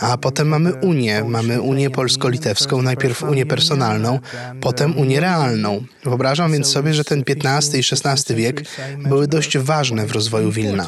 A 0.00 0.18
potem 0.18 0.48
mamy 0.48 0.74
Unię. 0.74 1.24
Mamy 1.24 1.60
Unię 1.60 1.90
polsko-litewską, 1.90 2.82
najpierw 2.82 3.22
Unię 3.22 3.46
personalną, 3.46 4.20
potem 4.60 4.98
Unię 4.98 5.20
realną. 5.20 5.84
Wyobrażam 6.04 6.52
więc 6.52 6.66
sobie, 6.66 6.94
że 6.94 7.04
ten 7.04 7.24
XV 7.28 7.78
i 7.78 7.82
XVI 7.92 8.34
wiek 8.34 8.64
były 8.98 9.28
dość 9.28 9.58
ważne 9.58 10.06
w 10.06 10.12
rozwoju 10.12 10.50
Wilna. 10.52 10.86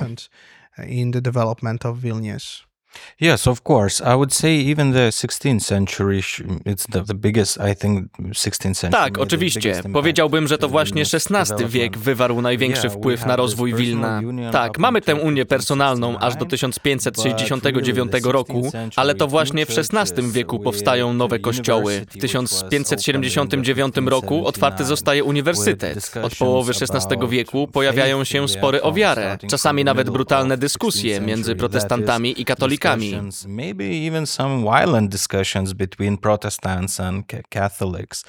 Yes, 3.21 3.47
of 3.47 3.61
course. 3.63 4.01
I 4.01 4.15
would 4.15 4.33
say 4.33 4.71
even 4.71 4.93
the 4.93 5.11
16th 5.11 5.61
century 5.61 6.21
it's 6.65 6.87
the, 6.91 7.03
the 7.03 7.15
biggest 7.15 7.59
I 7.71 7.75
think 7.75 8.13
16th 8.19 8.75
century. 8.75 8.91
Tak, 8.91 9.19
oczywiście. 9.19 9.83
Powiedziałbym, 9.93 10.49
że 10.49 10.59
to 10.59 10.69
właśnie 10.69 11.03
XVI 11.03 11.67
wiek 11.69 11.99
wywarł 11.99 12.43
największy 12.43 12.91
wpływ 12.91 13.27
na 13.27 13.37
rozwój 13.37 13.75
Wilna. 13.75 14.23
Tak, 14.53 14.79
mamy 14.79 15.01
tę 15.01 15.15
unię 15.15 15.47
personalną 15.47 16.19
aż 16.19 16.37
do 16.37 16.47
1569 16.47 18.13
roku, 18.25 18.73
ale 18.97 19.15
to 19.15 19.27
właśnie 19.27 19.67
w 19.67 19.71
XVI 19.79 20.31
wieku 20.33 20.59
powstają 20.59 21.13
nowe 21.13 21.39
kościoły. 21.39 22.07
W 22.11 22.19
1579 22.21 23.95
roku 24.07 24.47
otwarty 24.47 24.85
zostaje 24.85 25.25
uniwersytet. 25.25 26.13
Od 26.23 26.37
połowy 26.37 26.73
XVI 26.81 27.29
wieku 27.29 27.69
pojawiają 27.69 28.25
się 28.25 28.49
spory 28.49 28.83
o 28.83 28.93
wiarę, 28.93 29.39
czasami 29.51 29.85
nawet 29.85 30.11
brutalne 30.11 30.57
dyskusje 30.57 31.21
między 31.21 31.57
protestantami 31.57 32.41
i 32.41 32.45
katolikami 32.45 32.84
discussions, 32.85 33.47
maybe 33.47 33.85
even 33.85 34.27
some 34.27 34.65
violent 34.65 35.11
discussions 35.11 35.73
between 35.73 36.17
Protestants 36.17 37.01
and 37.01 37.25
Catholics. 37.49 38.25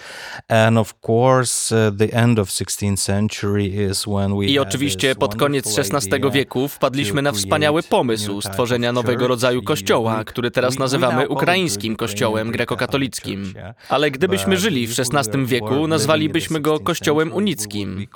And 0.50 0.78
of 0.78 0.94
course, 1.02 1.76
the 1.98 2.14
end 2.14 2.40
of 2.40 2.50
16th 2.50 2.98
century 2.98 3.66
is 3.66 4.08
when 4.08 4.38
we 4.38 4.46
I 4.46 4.60
oczywiście 4.60 5.16
pod 5.16 5.36
koniec 5.36 5.78
XVI 5.78 6.32
wieku 6.32 6.68
wpadliśmy 6.68 7.22
na 7.22 7.32
wspaniały 7.32 7.84
pomysł 7.84 8.42
stworzenia 8.42 8.92
nowego 8.92 9.28
rodzaju 9.28 9.62
kościoła, 9.62 10.24
który 10.24 10.52
teraz 10.52 10.80
nazywamy 10.80 11.28
ukraińskim 11.30 11.96
kościołem 11.96 12.52
grekokatolickim. 12.52 13.54
Ale 13.90 14.12
gdybyśmy 14.12 14.58
żyli 14.58 14.88
w 14.88 14.96
XVI 15.00 15.46
wieku, 15.46 15.88
nazwalibyśmy 15.88 16.60
go 16.60 16.80
kościołem 16.80 17.34
unickim. 17.34 18.08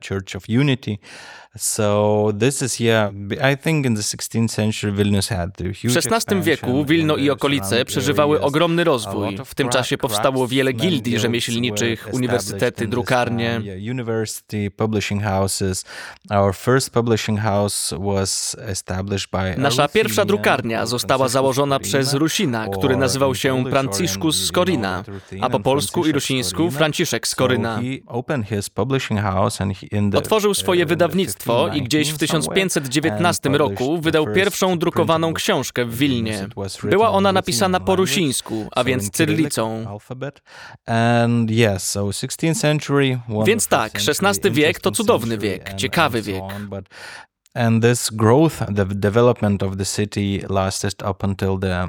Church 0.00 0.36
of 0.36 0.48
Unity. 0.48 0.98
So 1.58 2.32
this 2.38 2.62
is 2.62 2.80
yeah, 2.80 3.10
I 3.42 3.56
think 3.56 3.86
in 3.86 3.94
the 3.94 4.02
16th 4.02 4.50
century 4.50 4.92
Vilnius 4.92 5.28
had 5.28 5.50
huge 5.58 5.94
W 5.94 6.10
XVI 6.10 6.42
wieku 6.42 6.84
Wilno 6.84 7.16
i 7.16 7.30
okolice 7.30 7.84
przeżywały 7.84 8.40
ogromny 8.40 8.84
rozwój. 8.84 9.38
W 9.44 9.54
tym 9.54 9.68
czasie 9.68 9.98
powstało 9.98 10.48
wiele 10.48 10.72
gildii 10.72 11.18
rzemieślniczych, 11.18 12.08
uniwersytety, 12.12 12.88
drukarnie. 12.88 13.60
University 13.90 14.70
publishing 14.70 15.22
houses. 15.22 15.84
Our 16.30 16.54
first 16.54 16.90
publishing 16.90 17.40
house 17.40 17.94
was 18.00 18.56
established 18.60 19.30
by 19.30 19.60
Nasza 19.60 19.88
pierwsza 19.88 20.24
drukarnia 20.24 20.86
została 20.86 21.28
założona 21.28 21.80
przez 21.80 22.14
Rusina, 22.14 22.68
który 22.68 22.96
nazywał 22.96 23.34
się 23.34 23.64
Franciszkus 23.70 24.46
Skorina, 24.46 25.04
a 25.40 25.50
po 25.50 25.60
polsku 25.60 26.06
i 26.06 26.12
rusińsku 26.12 26.70
Franciszek 26.70 27.28
Skoryna. 27.28 27.80
Otworzył 30.14 30.54
swoje 30.54 30.86
wydawnictwo 30.86 31.68
i 31.74 31.82
gdzieś 31.82 32.10
w 32.12 32.18
1519 32.18 33.48
roku 33.48 33.98
wydał 34.00 34.32
pierwszą 34.32 34.78
drukowaną 34.78 35.34
książkę 35.34 35.84
w 35.84 35.98
Wilnie. 35.98 36.48
Była 36.82 37.10
ona 37.10 37.32
napisana 37.32 37.80
po 37.80 37.96
rusińsku, 37.96 38.68
a 38.72 38.84
więc 38.84 39.10
cyrylicą. 39.10 39.84
Więc 43.46 43.68
tak, 43.68 43.92
XVI 44.24 44.50
wiek 44.50 44.80
to 44.80 44.90
cudowny 44.90 45.38
wiek, 45.38 45.74
ciekawy 45.74 46.22
wiek. 46.22 46.42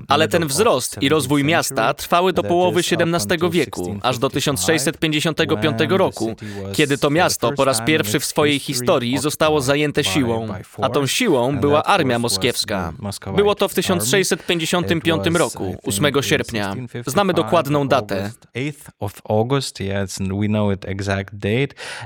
Ale 0.07 0.27
ten 0.27 0.47
wzrost 0.47 0.97
i 1.01 1.09
rozwój 1.09 1.43
miasta 1.43 1.93
trwały 1.93 2.33
do 2.33 2.43
połowy 2.43 2.79
XVII 2.79 3.50
wieku, 3.51 3.97
aż 4.01 4.19
do 4.19 4.29
1655 4.29 5.77
roku, 5.89 6.36
kiedy 6.74 6.97
to 6.97 7.09
miasto 7.09 7.51
po 7.51 7.65
raz 7.65 7.81
pierwszy 7.81 8.19
w 8.19 8.25
swojej 8.25 8.59
historii 8.59 9.17
zostało 9.17 9.62
zajęte 9.62 10.03
siłą, 10.03 10.47
a 10.81 10.89
tą 10.89 11.07
siłą 11.07 11.57
była 11.57 11.83
armia 11.83 12.19
moskiewska. 12.19 12.93
Było 13.36 13.55
to 13.55 13.67
w 13.67 13.74
1655 13.74 15.25
roku, 15.25 15.75
8 15.83 16.21
sierpnia. 16.21 16.75
Znamy 17.05 17.33
dokładną 17.33 17.88
datę. 17.88 18.31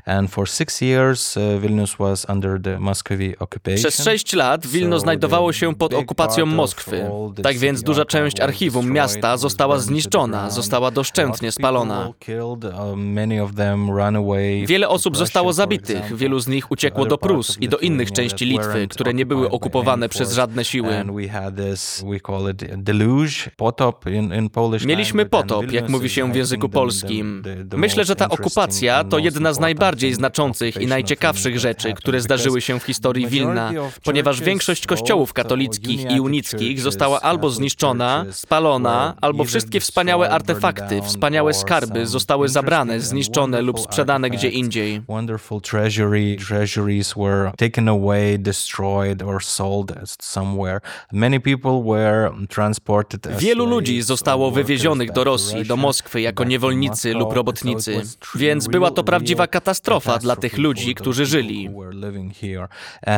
and 0.05 0.29
for 0.29 0.47
six 0.47 0.81
years 0.81 1.37
uh, 1.37 1.59
Vilnius 1.61 1.95
was 1.95 2.25
under 2.29 2.61
the 2.61 2.79
Muscovy. 2.79 3.35
Przez 3.75 4.03
sześć 4.03 4.33
lat 4.33 4.67
Wilno 4.67 4.99
znajdowało 4.99 5.53
się 5.53 5.75
pod 5.75 5.93
okupacją 5.93 6.45
Moskwy. 6.45 7.09
Tak 7.43 7.57
więc 7.57 7.83
duża 7.83 8.05
część 8.05 8.39
archiwum 8.39 8.91
miasta 8.91 9.37
została 9.37 9.79
zniszczona, 9.79 10.49
została 10.49 10.91
doszczętnie 10.91 11.51
spalona. 11.51 12.13
Wiele 14.65 14.89
osób 14.89 15.17
zostało 15.17 15.53
zabitych, 15.53 16.15
wielu 16.17 16.39
z 16.39 16.47
nich 16.47 16.71
uciekło 16.71 17.05
do 17.05 17.17
Prus 17.17 17.57
i 17.61 17.69
do 17.69 17.77
innych 17.77 18.11
części 18.11 18.45
Litwy, 18.45 18.87
które 18.87 19.13
nie 19.13 19.25
były 19.25 19.49
okupowane 19.49 20.09
przez 20.09 20.33
żadne 20.33 20.65
siły. 20.65 21.05
Mieliśmy 24.85 25.25
potop, 25.25 25.71
jak 25.71 25.89
mówi 25.89 26.09
się 26.09 26.31
w 26.31 26.35
języku 26.35 26.69
polskim. 26.69 27.43
Myślę, 27.75 28.05
że 28.05 28.15
ta 28.15 28.29
okupacja 28.29 29.03
to 29.03 29.17
jedna 29.17 29.53
z 29.53 29.59
najbardziej 29.59 30.13
znaczących 30.13 30.81
i 30.81 30.87
najciekawszych 30.87 31.59
rzeczy, 31.59 31.93
które 31.93 32.21
zdarzyły 32.21 32.61
się 32.61 32.79
w 32.79 32.83
historii 32.83 33.27
Wilna, 33.27 33.40
ponieważ 34.03 34.41
większość 34.41 34.85
kościołów 34.87 35.33
katolickich 35.33 36.11
i 36.11 36.21
unickich 36.21 36.81
została 36.81 37.21
albo 37.21 37.49
zniszczona, 37.49 38.25
spalona, 38.31 39.15
albo 39.21 39.43
wszystkie 39.43 39.79
wspaniałe 39.79 40.29
artefakty, 40.29 41.01
wspaniałe 41.01 41.53
skarby 41.53 42.07
zostały 42.07 42.49
zabrane, 42.49 42.99
zniszczone 42.99 43.61
lub 43.61 43.79
sprzedane 43.79 44.29
gdzie 44.29 44.49
indziej. 44.49 45.01
Wielu 53.37 53.65
ludzi 53.65 54.01
zostało 54.01 54.51
wywiezionych 54.51 55.11
do 55.11 55.23
Rosji, 55.23 55.65
do 55.65 55.77
Moskwy 55.77 56.21
jako 56.21 56.43
niewolnicy 56.43 57.13
lub 57.13 57.33
robotnicy. 57.33 58.01
Więc 58.35 58.67
była 58.67 58.91
to 58.91 59.03
prawdziwa 59.03 59.47
katastrofa 59.47 60.17
dla 60.17 60.35
tych 60.35 60.57
ludzi, 60.57 60.95
którzy 60.95 61.25
żyli. 61.25 61.69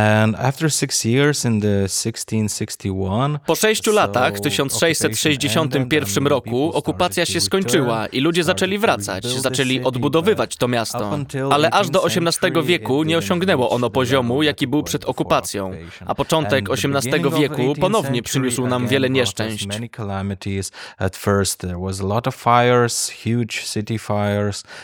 And 0.04 0.36
after 0.36 0.72
six 0.72 1.06
years 1.06 1.46
in 1.46 1.62
the 1.62 1.88
1661, 1.88 3.40
Po 3.46 3.56
sześciu 3.56 3.92
latach, 3.92 4.34
w 4.34 4.40
occupation 4.40 4.70
1661 4.70 5.82
ended 5.82 6.18
and 6.18 6.28
roku, 6.28 6.72
okupacja 6.74 7.26
się 7.26 7.42
skończyła 7.42 8.08
i 8.08 8.20
ludzie 8.20 8.44
zaczęli 8.44 8.78
wracać, 8.78 9.26
zaczęli 9.26 9.84
odbudowywać 9.84 10.56
to 10.56 10.68
miasto. 10.68 11.20
Ale 11.52 11.70
aż 11.72 11.90
do 11.90 12.00
18th 12.00 12.48
XVIII 12.48 12.64
wieku 12.66 13.04
nie 13.04 13.18
osiągnęło 13.18 13.70
ono 13.70 13.90
poziomu, 13.90 14.44
jaki 14.44 14.68
był 14.68 14.84
przed 14.84 15.06
okupacją. 15.06 15.72
A 16.06 16.16
początek 16.16 16.70
XVIII 16.70 17.12
wieku 17.40 17.62
18th 17.62 17.80
ponownie 17.80 18.24
przyniósł 18.24 18.68
nam 18.68 18.88
wiele 18.88 19.10
nieszczęść. 19.10 19.68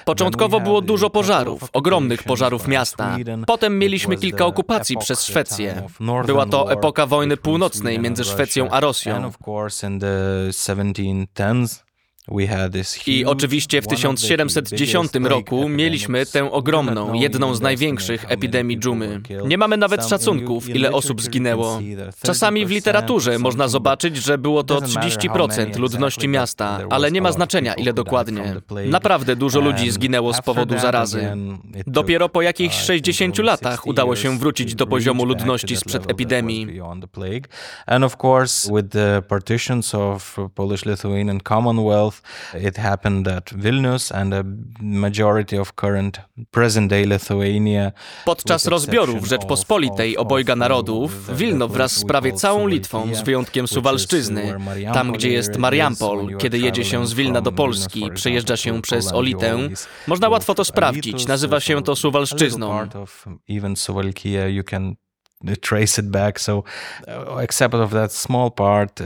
Początkowo 0.05 0.59
było 0.59 0.81
dużo 0.81 1.09
pożarów, 1.09 1.69
ogromnych 1.73 2.23
pożarów 2.23 2.67
miasta. 2.67 3.17
Potem 3.47 3.79
mieliśmy 3.79 4.17
kilka 4.17 4.45
okupacji 4.45 4.97
przez 5.09 5.23
Szwecję. 5.23 5.87
Była 6.25 6.45
to 6.45 6.71
epoka 6.71 7.05
wojny 7.05 7.37
północnej 7.37 7.99
między 7.99 8.23
Szwecją 8.23 8.69
a 8.69 8.79
Rosją. 8.79 9.31
And 12.31 12.45
of 12.45 12.48
course 12.48 12.48
in 12.48 12.48
the 12.48 12.48
1710s 12.48 12.48
we 12.48 12.48
had 12.48 12.71
this 12.71 13.07
I 13.07 13.25
oczywiście 13.25 13.81
w 13.81 13.88
one 13.88 13.95
of 13.95 14.01
the 14.01 14.27
1710 14.27 15.12
biggest 15.12 15.31
roku 15.31 15.69
mieliśmy 15.69 16.25
tę 16.25 16.51
ogromną, 16.51 17.13
jedną 17.13 17.55
z 17.55 17.62
największych 17.62 18.25
epidemii 18.31 18.79
dżumy. 18.79 19.21
Nie 19.45 19.57
mamy 19.57 19.77
nawet 19.77 20.07
szacunków, 20.07 20.69
ile 20.69 20.91
osób 20.91 21.21
zginęło. 21.21 21.79
Czasami 22.24 22.65
w 22.65 22.69
30% 22.69 22.71
literaturze 22.71 23.39
można 23.39 23.67
zobaczyć, 23.67 24.17
że 24.17 24.38
było 24.38 24.63
to 24.63 24.75
Doesn't 24.75 24.95
matter 24.95 25.29
how 25.29 25.48
30% 25.48 25.57
many 25.57 25.77
ludności 25.79 26.27
miasta, 26.27 26.79
ale 26.89 27.12
nie 27.12 27.21
ma 27.21 27.31
znaczenia, 27.31 27.74
ile 27.74 27.93
dokładnie. 27.93 28.55
Naprawdę 28.86 29.36
dużo 29.36 29.59
ludzi 29.59 29.91
zginęło 29.91 30.33
z 30.33 30.41
powodu 30.41 30.79
zarazy. 30.79 31.38
Dopiero 31.88 32.29
po 32.29 32.41
jakichś 32.41 32.75
I 32.75 32.77
think, 32.77 32.86
60 32.86 33.39
only 33.39 33.48
latach 33.48 33.71
60 33.71 33.88
udało 33.88 34.15
się 34.15 34.38
wrócić 34.38 34.75
do 34.75 34.88
poziomu 34.88 35.25
ludności 35.25 35.77
sprzed 35.77 36.12
epidemii. 36.12 36.81
And 37.86 38.03
of 38.03 38.15
course, 38.24 38.74
with 38.75 38.89
the 38.89 39.21
partitions 39.27 39.95
of 39.95 40.38
Polish-Lithuanian 40.55 41.39
Commonwealth, 41.48 42.18
it 42.61 42.77
happened 42.77 43.25
that 43.25 43.53
Vilnius 43.53 44.11
and 44.11 44.33
a 44.33 44.43
majority 44.79 45.59
of 45.59 45.73
current 45.73 46.21
present-day 46.51 47.05
Lithuania 47.05 47.91
Podczas 48.25 48.67
rozbiorów 48.67 49.27
Rzeczpospolitej 49.27 50.17
obojga 50.17 50.55
narodów, 50.55 51.38
Wilno 51.38 51.67
wraz 51.67 51.91
z 51.91 52.05
prawie 52.05 52.33
całą 52.33 52.67
Litwą, 52.67 53.15
z 53.15 53.21
wyjątkiem 53.21 53.67
Suwalszczyzny, 53.67 54.55
tam 54.93 55.11
gdzie 55.11 55.29
jest 55.29 55.57
Mariampol, 55.57 56.38
kiedy 56.38 56.59
jedzie 56.59 56.85
się 56.85 57.07
z 57.07 57.13
Wilna 57.13 57.41
do 57.41 57.51
Polski, 57.51 58.11
przejeżdża 58.15 58.57
się 58.57 58.81
przez 58.81 59.13
Olitę, 59.13 59.57
można 60.07 60.29
łatwo 60.29 60.55
to 60.55 60.65
sprawdzić, 60.65 61.27
nazywa 61.27 61.59
się 61.59 61.83
to 61.83 61.95
Suwalszczyzną. 61.95 62.88
Trace 65.62 66.01
it 66.01 66.08
back. 66.08 66.39
So, 66.39 66.63
uh, 67.08 67.43
except 67.43 67.74
of 67.74 67.91
that 67.91 68.13
small 68.13 68.51
part, 68.51 69.01
uh, 69.01 69.05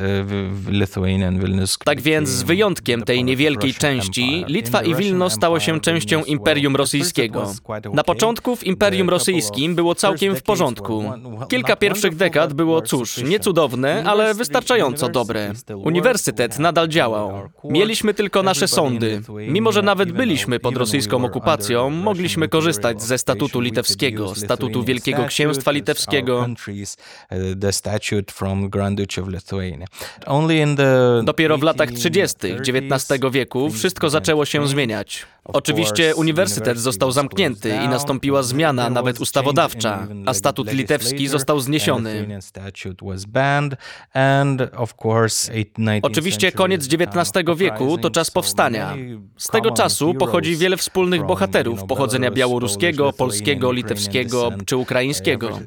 Vilnius. 1.40 1.78
Tak 1.86 2.02
więc 2.02 2.30
z 2.30 2.44
wyjątkiem 2.44 3.04
tej 3.04 3.24
niewielkiej 3.24 3.74
części. 3.74 4.46
Litwa 4.48 4.84
i 4.84 4.96
Wilno 4.96 5.30
stało 5.30 5.60
się 5.60 5.80
częścią 5.80 6.24
Imperium 6.24 6.76
Rosyjskiego. 6.76 7.54
Na 7.94 8.04
początku 8.04 8.56
w 8.56 8.64
Imperium 8.64 9.10
Rosyjskim 9.10 9.76
było 9.76 9.96
całkiem 9.96 10.36
w 10.36 10.44
porządku. 10.44 11.04
Kilka 11.50 11.76
pierwszych 11.76 12.16
dekad 12.16 12.54
było 12.54 12.82
cóż, 12.82 13.10
sufficient. 13.10 13.32
niecudowne, 13.32 14.04
ale 14.06 14.34
wystarczająco 14.34 15.10
dobre. 15.10 15.54
Uniwersytet 15.76 16.56
we 16.58 16.64
nadal 16.64 16.88
działał. 16.88 17.50
Mieliśmy 17.64 18.14
tylko 18.14 18.44
nasze 18.44 18.68
sądy. 18.68 19.22
Mimo, 19.48 19.72
że 19.72 19.82
nawet 19.82 20.12
byliśmy 20.12 20.60
pod 20.60 20.78
rosyjską 20.78 21.26
okupacją, 21.26 21.90
mogliśmy 21.90 22.48
korzystać 22.48 23.02
ze 23.02 23.18
statutu 23.18 23.60
litewskiego, 23.60 24.36
statutu 24.36 24.84
Wielkiego 24.84 25.26
Księstwa 25.26 25.72
our 25.72 26.23
Litewskiego. 26.24 26.46
uh, 30.80 31.26
Dopiero 31.26 31.58
w 31.58 31.64
latach 31.64 31.92
30. 31.92 32.38
1830s 32.38 32.96
XIX 32.96 33.22
wieku 33.32 33.70
wszystko 33.70 34.10
zaczęło 34.10 34.46
się 34.46 34.68
zmieniać. 34.68 35.26
Oczywiście 35.46 36.16
uniwersytet 36.16 36.80
został 36.80 37.12
zamknięty 37.12 37.70
i 37.86 37.88
nastąpiła 37.88 38.44
zmiana, 38.44 38.90
nawet 38.90 39.20
ustawodawcza, 39.20 40.08
a 40.26 40.34
statut 40.34 40.74
litewski 40.74 41.28
został 41.28 41.60
zniesiony. 41.60 42.40
Oczywiście 46.02 46.52
koniec 46.52 46.88
XIX 46.94 47.46
wieku 47.58 47.98
to 47.98 48.10
czas 48.10 48.32
powstania. 48.32 48.96
Z 49.38 49.48
tego 49.48 49.72
czasu 49.72 50.14
pochodzi 50.14 50.58
wiele 50.58 50.78
wspólnych 50.78 51.24
bohaterów 51.26 51.84
pochodzenia 51.84 52.32
białoruskiego, 52.32 53.14
polskiego, 53.14 53.72
litewskiego 53.72 54.52
czy 54.66 54.78
ukraińskiego. 54.78 55.60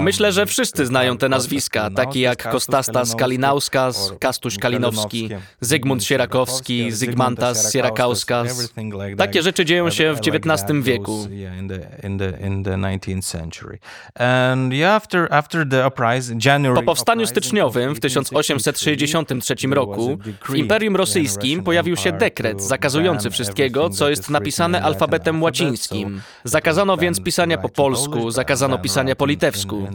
Myślę, 0.00 0.32
że 0.32 0.46
wszyscy 0.46 0.86
znają 0.86 1.16
te 1.16 1.28
nazwiska, 1.28 1.90
takie 1.90 2.20
jak 2.20 2.50
Kostastas 2.50 3.14
Kalinauskas, 3.14 4.12
Kastuś 4.20 4.58
Kalinowski, 4.58 5.28
Zygmunt 5.60 6.04
Sierakowski, 6.04 6.92
Zygmantas 6.92 7.72
Sierakauskas. 7.72 8.72
Takie 9.16 9.42
rzeczy 9.42 9.64
dzieją 9.64 9.90
się 9.90 10.14
w 10.14 10.18
XIX 10.18 10.72
wieku. 10.82 11.28
Po 16.74 16.82
powstaniu 16.82 17.26
styczniowym 17.26 17.94
w 17.94 18.00
1863 18.00 19.54
roku 19.70 20.18
w 20.48 20.54
Imperium 20.54 20.96
Rosyjskim 20.96 21.62
pojawił 21.62 21.96
się 21.96 22.12
dekret 22.12 22.62
zakazujący 22.62 23.30
wszystkiego, 23.30 23.90
co 23.90 24.10
jest 24.10 24.30
napisane 24.30 24.82
alfabetem 24.82 25.42
łacińskim. 25.42 26.20
Zakazano 26.48 26.96
więc 26.96 27.20
pisania 27.20 27.58
po 27.58 27.68
polsku, 27.68 28.30
zakazano 28.30 28.78
pisania 28.78 29.16
po 29.16 29.26
litewsku. 29.26 29.86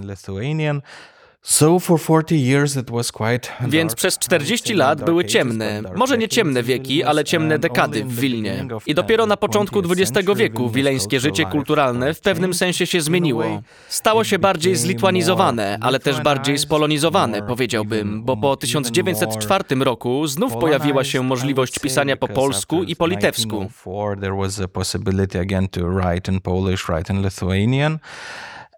Więc 3.68 3.96
przez 3.96 4.18
40 4.20 4.74
lat 4.74 5.06
były 5.06 5.26
ciemne, 5.26 5.82
może 5.96 6.18
nie 6.18 6.28
ciemne 6.28 6.64
wieki, 6.64 7.04
ale 7.04 7.24
ciemne 7.24 7.60
dekady 7.60 8.04
w 8.04 8.20
Wilnie. 8.20 8.68
I 8.86 8.96
dopiero 8.96 9.26
na 9.26 9.38
początku 9.38 9.80
XX 9.80 10.28
wieku 10.36 10.70
wileńskie 10.70 11.20
życie 11.20 11.46
kulturalne 11.46 12.14
w 12.14 12.22
pewnym 12.22 12.54
sensie 12.54 12.88
się 12.88 13.02
zmieniło. 13.02 13.44
Stało 13.90 14.24
się 14.24 14.40
bardziej 14.40 14.76
zlitwanizowane, 14.76 15.78
ale 15.82 16.00
też 16.00 16.22
bardziej 16.22 16.58
spolonizowane, 16.58 17.42
powiedziałbym, 17.42 18.24
bo 18.24 18.38
po 18.38 18.58
1904 18.58 19.64
roku 19.80 20.28
znów 20.28 20.54
pojawiła 20.58 21.04
się 21.04 21.24
możliwość 21.24 21.80
pisania 21.80 22.18
po 22.18 22.28
polsku 22.28 22.84
i 22.84 22.96
po 22.96 23.08
litewsku. 23.08 23.70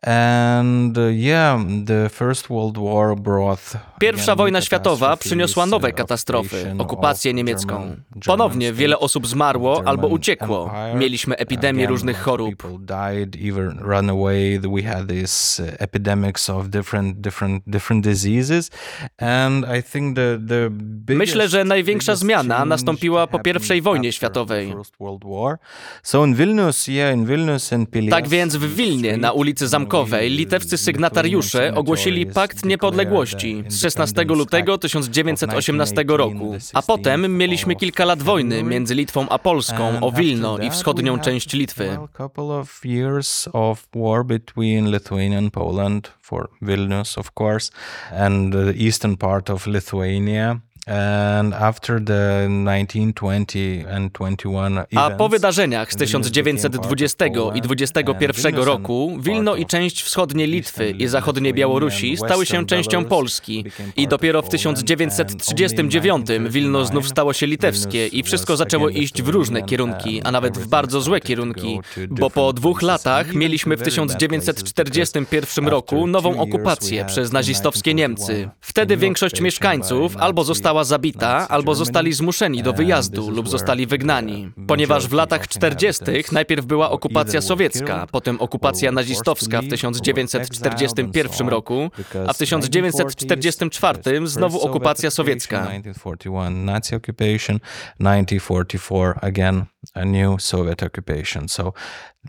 And 0.05 0.97
uh, 0.97 1.09
yeah, 1.09 1.59
the 1.85 2.09
First 2.09 2.49
World 2.49 2.77
War 2.77 3.15
brought 3.15 3.77
Pierwsza 3.99 4.35
wojna 4.35 4.61
światowa 4.61 5.17
przyniosła 5.17 5.65
nowe 5.65 5.91
katastrofy, 5.91 6.75
okupację 6.77 7.33
niemiecką. 7.33 7.95
Ponownie 8.25 8.73
wiele 8.73 8.99
osób 8.99 9.27
zmarło 9.27 9.81
albo 9.85 10.07
uciekło. 10.07 10.73
Mieliśmy 10.95 11.37
epidemię 11.37 11.87
różnych 11.87 12.21
chorób. 12.21 12.55
Myślę, 21.07 21.49
że 21.49 21.63
największa 21.63 22.15
zmiana 22.15 22.65
nastąpiła 22.65 23.27
po 23.27 23.39
I 23.75 23.81
wojnie 23.81 24.11
światowej. 24.11 24.73
Tak 28.09 28.27
więc 28.27 28.55
w 28.55 28.75
Wilnie, 28.75 29.17
na 29.17 29.31
ulicy 29.31 29.67
Zamkowej, 29.67 29.94
litewscy 30.29 30.77
sygnatariusze 30.77 31.75
ogłosili 31.75 32.25
Pakt 32.25 32.65
Niepodległości 32.65 33.63
z 33.67 33.81
16 33.81 34.23
lutego 34.23 34.77
1918 34.77 36.05
roku. 36.07 36.55
A 36.73 36.81
potem 36.81 37.37
mieliśmy 37.37 37.75
kilka 37.75 38.05
lat 38.05 38.23
wojny 38.23 38.63
między 38.63 38.95
Litwą 38.95 39.29
a 39.29 39.39
Polską 39.39 39.99
o 40.01 40.11
Wilno 40.11 40.57
i 40.57 40.69
wschodnią 40.69 41.19
część 41.19 41.53
Litwy. 41.53 41.97
Poland 45.51 46.11
for 46.21 46.49
Vilnius, 46.61 47.17
of 47.17 47.31
course, 47.39 47.71
and 48.11 48.53
the 48.53 48.73
eastern 48.85 49.17
part 49.17 49.49
of 49.49 49.67
Lithuania. 49.67 50.59
And 50.87 51.53
after 51.53 52.05
the 52.05 52.47
1920 52.47 53.85
and 53.95 54.13
21 54.13 54.85
A 54.95 55.09
po 55.09 55.29
wydarzeniach 55.29 55.93
z 55.93 55.95
Vilnius 55.97 56.29
became 56.29 56.57
part 56.57 56.75
of 56.85 56.91
1920 56.97 57.25
i 57.25 57.31
Poland, 57.31 57.63
21 57.63 58.55
and 58.55 58.65
roku 58.65 59.17
Wilno 59.19 59.55
i 59.55 59.65
część 59.65 60.03
wschodniej 60.03 60.47
Litwy 60.47 60.91
i 60.91 61.07
zachodniej 61.07 61.53
Białorusi 61.53 62.17
stały 62.17 62.45
się 62.45 62.65
częścią 62.65 63.05
Polski. 63.05 63.65
I 63.95 64.07
dopiero 64.07 64.41
w 64.41 64.45
Poland, 64.45 64.51
and 64.77 64.85
1939 64.87 66.29
only 66.29 66.35
in 66.35 66.49
Wilno 66.49 66.85
znów 66.85 67.09
stało 67.09 67.33
się 67.33 67.47
1939 67.47 67.49
litewskie 67.49 68.07
i 68.07 68.23
wszystko 68.23 68.57
zaczęło 68.57 68.89
iść 68.89 69.21
w 69.21 69.27
różne 69.27 69.63
kierunki, 69.63 70.21
a 70.23 70.31
nawet 70.31 70.57
w 70.57 70.67
bardzo 70.67 71.01
złe 71.01 71.19
kierunki, 71.21 71.79
bo 72.09 72.29
po 72.29 72.53
dwóch 72.53 72.81
latach 72.81 73.33
mieliśmy 73.33 73.75
w 73.77 73.79
to 73.79 73.85
very 73.85 73.95
bad 74.07 74.17
places, 74.17 74.63
1941 74.63 75.65
because 75.65 75.71
roku 75.71 76.07
nową 76.07 76.39
okupację 76.39 77.05
przez 77.05 77.31
nazistowskie 77.31 77.95
1941 77.95 77.95
Niemcy. 77.95 78.49
Wtedy 78.61 78.97
większość 78.97 79.41
mieszkańców 79.41 80.17
albo 80.17 80.41
Nazi- 80.41 80.74
została 80.75 80.83
zabita, 80.83 81.47
albo 81.49 81.75
zostali 81.75 82.13
zmuszeni 82.13 82.63
do 82.63 82.69
And 82.69 82.77
wyjazdu 82.77 83.29
lub 83.29 83.49
zostali 83.49 83.87
wygnani. 83.87 84.51
Ponieważ 84.67 85.07
w 85.07 85.13
latach 85.13 85.41
of 85.41 85.47
40. 85.47 86.03
inhabitants 86.05 86.31
najpierw 86.31 86.65
była 86.65 86.89
okupacja 86.89 87.41
sowiecka, 87.41 88.07
potem 88.11 88.41
okupacja 88.41 88.91
nazistowska 88.91 89.61
w 89.61 89.67
forced 89.67 89.91
to 89.91 90.11
leave, 90.11 90.19
or 90.25 90.31
were 90.31 90.41
exiled 90.41 90.99
and 90.99 91.13
1941 91.13 91.37
so 91.37 91.49
roku, 91.49 91.91
a 92.27 92.33
w 92.33 92.37
because 92.37 92.69
1944 92.69 93.99
1940s, 93.99 94.27
znowu 94.27 94.61
okupacja 94.61 95.11
sowiecka. 95.11 95.57
occupation, 95.57 95.93
1941 95.93 96.65
Nazi 96.65 96.95
occupation, 96.95 97.59
1944 97.99 99.13
again 99.21 99.65
a 99.93 100.05
new 100.05 100.41
Soviet 100.41 100.83
occupation. 100.83 101.49
So 101.49 101.73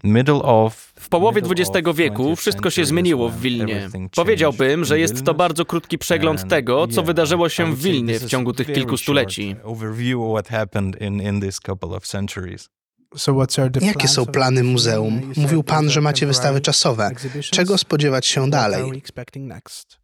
middle 0.04 0.42
of 0.42 0.92
W 1.00 1.08
połowie 1.08 1.42
XX 1.42 1.88
wieku 1.94 2.32
20th 2.32 2.36
wszystko 2.36 2.70
się 2.70 2.84
zmieniło 2.84 3.28
w 3.28 3.40
Wilnie. 3.40 3.88
Powiedziałbym, 4.14 4.84
że 4.84 4.98
jest 4.98 5.24
to 5.24 5.34
bardzo 5.34 5.64
krótki 5.64 5.98
przegląd 5.98 6.48
tego, 6.48 6.86
co 6.88 7.02
wydarzyło 7.02 7.48
się 7.48 7.74
w 7.74 7.82
Wilnie 7.82 8.20
w 8.20 8.26
ciągu 8.26 8.52
tych 8.52 8.72
kilku 8.72 8.96
stuleci. 8.96 9.50
short 9.52 9.66
Overview 9.66 10.20
of 10.20 10.30
what 10.32 10.48
happened 10.48 11.00
in, 11.00 11.22
in 11.22 11.40
this 11.40 11.60
couple 11.60 11.96
of 11.96 12.06
centuries. 12.06 12.68
So 13.16 13.32
what's 13.32 13.60
are 13.62 13.70
the 13.70 13.80
Jakie 13.80 13.98
plans 13.98 14.12
są 14.14 14.26
plany 14.26 14.60
the 14.60 14.66
muzeum? 14.66 15.32
Mówił 15.36 15.62
pan, 15.62 15.90
że 15.90 16.00
macie 16.00 16.26
wystawy 16.26 16.60
czasowe. 16.60 17.10
Czego 17.50 17.78
spodziewać 17.78 18.26
się 18.26 18.40
What 18.40 18.54
are 18.54 18.70
dalej? 18.70 18.90
we 18.90 18.96
expecting 18.96 19.48
next? 19.48 19.98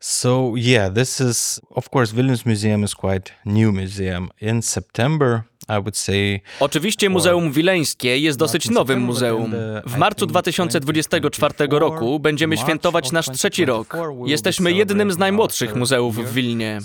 So 0.00 0.52
yeah, 0.56 0.94
this 0.94 1.20
is 1.20 1.60
of 1.70 1.88
course 1.94 2.14
Vilnius 2.14 2.46
Museum 2.46 2.84
is 2.84 2.94
quite 2.94 3.32
new 3.44 3.74
museum. 3.74 4.28
In 4.40 4.62
September, 4.62 5.42
Oczywiście 6.60 7.10
Muzeum 7.10 7.52
Wileńskie 7.52 8.18
jest 8.18 8.38
dosyć 8.38 8.70
nowym 8.70 9.00
muzeum. 9.00 9.54
W 9.86 9.96
marcu 9.96 10.26
2024 10.26 11.54
roku 11.70 12.20
będziemy 12.20 12.56
świętować 12.56 13.12
nasz 13.12 13.30
trzeci 13.30 13.64
rok. 13.64 13.96
Jesteśmy 14.26 14.72
jednym 14.72 15.12
z 15.12 15.18
najmłodszych 15.18 15.76
muzeów 15.76 16.16
w 16.16 16.32
Wilnie. 16.34 16.78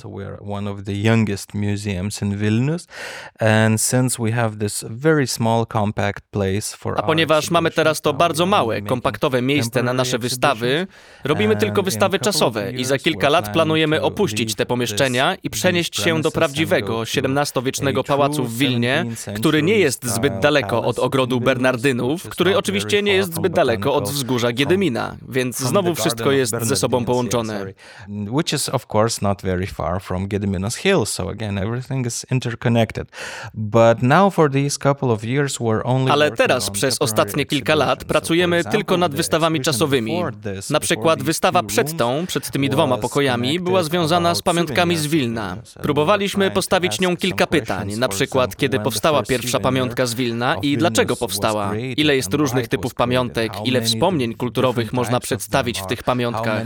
A 6.98 7.02
ponieważ 7.04 7.52
mamy 7.52 7.72
teraz 7.72 8.02
to 8.02 8.14
bardzo 8.14 8.46
małe, 8.46 8.82
kompaktowe 8.82 9.42
miejsce 9.42 9.84
na 9.84 9.94
nasze 9.94 10.20
wystawy, 10.20 10.88
robimy 11.24 11.56
tylko 11.56 11.84
wystawy 11.84 12.20
czasowe 12.20 12.72
i 12.72 12.86
za 12.86 12.98
kilka 12.98 13.30
lat 13.30 13.54
planujemy 13.54 14.02
opuścić 14.02 14.56
te 14.56 14.66
pomieszczenia 14.66 15.36
i 15.44 15.50
przenieść 15.50 15.96
się 16.04 16.22
do 16.22 16.32
prawdziwego, 16.32 17.02
XVII-wiecznego 17.02 18.04
pałacu 18.04 18.44
w 18.44 18.58
Wilnie, 18.58 18.71
17th 18.80 19.34
który 19.36 19.64
nie 19.64 19.78
jest 19.78 20.06
zbyt 20.06 20.40
daleko 20.40 20.84
od 20.84 21.00
ogrodu 21.00 21.40
Bernardynów, 21.40 22.30
który 22.30 22.58
oczywiście 22.58 23.04
nie 23.04 23.14
jest 23.14 23.36
zbyt 23.36 23.54
daleko 23.54 23.94
od 23.94 24.10
wzgórza 24.10 24.52
Giedymina, 24.52 25.16
więc 25.30 25.60
znowu 25.60 25.96
wszystko 25.96 26.32
jest 26.32 26.54
ze 26.62 26.76
sobą 26.76 27.06
połączone. 27.06 27.66
Which 28.08 28.54
is 28.54 28.70
of 28.70 28.86
course 28.94 29.20
not 29.22 29.42
very 29.42 29.68
far 29.68 30.02
from 30.02 30.28
Gediminas 30.28 30.76
Hill, 30.76 31.06
so 31.06 31.30
again 31.30 31.58
everything 31.58 32.08
is 32.08 32.26
interconnected. 32.32 33.08
But 33.54 34.04
now 34.04 34.34
for 34.34 34.52
these 34.52 34.80
couple 34.80 35.12
of 35.12 35.24
years 35.24 35.58
we're 35.60 35.84
only 35.84 36.12
Ale 36.12 36.32
teraz 36.32 36.70
przez 36.70 36.98
ostatnie 37.00 37.46
kilka 37.46 37.76
lat 37.76 38.04
pracujemy 38.04 38.64
tylko 38.64 38.98
nad 38.98 39.16
wystawami 39.16 39.62
czasowymi. 39.62 40.24
Na 40.70 40.80
przykład 40.80 41.24
wystawa 41.24 41.64
przed 41.64 41.98
tą, 41.98 42.26
przed 42.28 42.52
tymi 42.52 42.70
dwoma 42.70 42.98
pokojami, 42.98 43.60
była 43.60 43.84
związana 43.84 44.36
z 44.36 44.42
pamiątkami 44.42 44.98
z 44.98 45.08
Wilna. 45.08 45.58
Próbowaliśmy 45.82 46.52
postawić 46.52 47.00
nią 47.00 47.18
kilka 47.18 47.48
pytań, 47.48 47.96
na 47.96 48.08
przykład 48.08 48.56
kiedy 48.62 48.80
powstała 48.80 49.24
pierwsza 49.24 49.60
pamiątka 49.60 50.06
z 50.06 50.14
Wilna 50.14 50.56
i 50.62 50.78
dlaczego 50.78 51.16
powstała, 51.16 51.76
ile 51.98 52.16
jest 52.16 52.34
różnych 52.34 52.68
typów 52.68 52.94
pamiątek, 52.94 53.54
ile 53.66 53.82
wspomnień 53.82 54.34
kulturowych 54.34 54.94
można 54.94 55.20
przedstawić 55.20 55.80
w 55.80 55.86
tych 55.86 56.04
pamiątkach. 56.04 56.64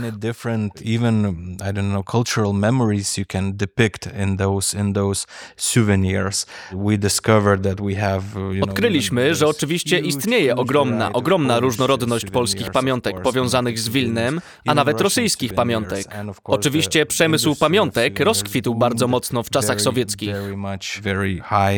Odkryliśmy, 8.62 9.34
że 9.34 9.46
oczywiście 9.46 9.98
istnieje 9.98 10.56
ogromna, 10.56 11.12
ogromna 11.12 11.60
różnorodność 11.60 12.30
polskich 12.30 12.70
pamiątek 12.70 13.22
powiązanych 13.22 13.78
z 13.78 13.88
Wilnem, 13.88 14.40
a 14.66 14.74
nawet 14.74 15.00
rosyjskich 15.00 15.54
pamiątek. 15.54 16.06
Oczywiście 16.44 17.06
przemysł 17.06 17.54
pamiątek 17.54 18.20
rozkwitł 18.20 18.74
bardzo 18.74 19.08
mocno 19.08 19.42
w 19.42 19.50
czasach 19.50 19.80
sowieckich. 19.80 20.34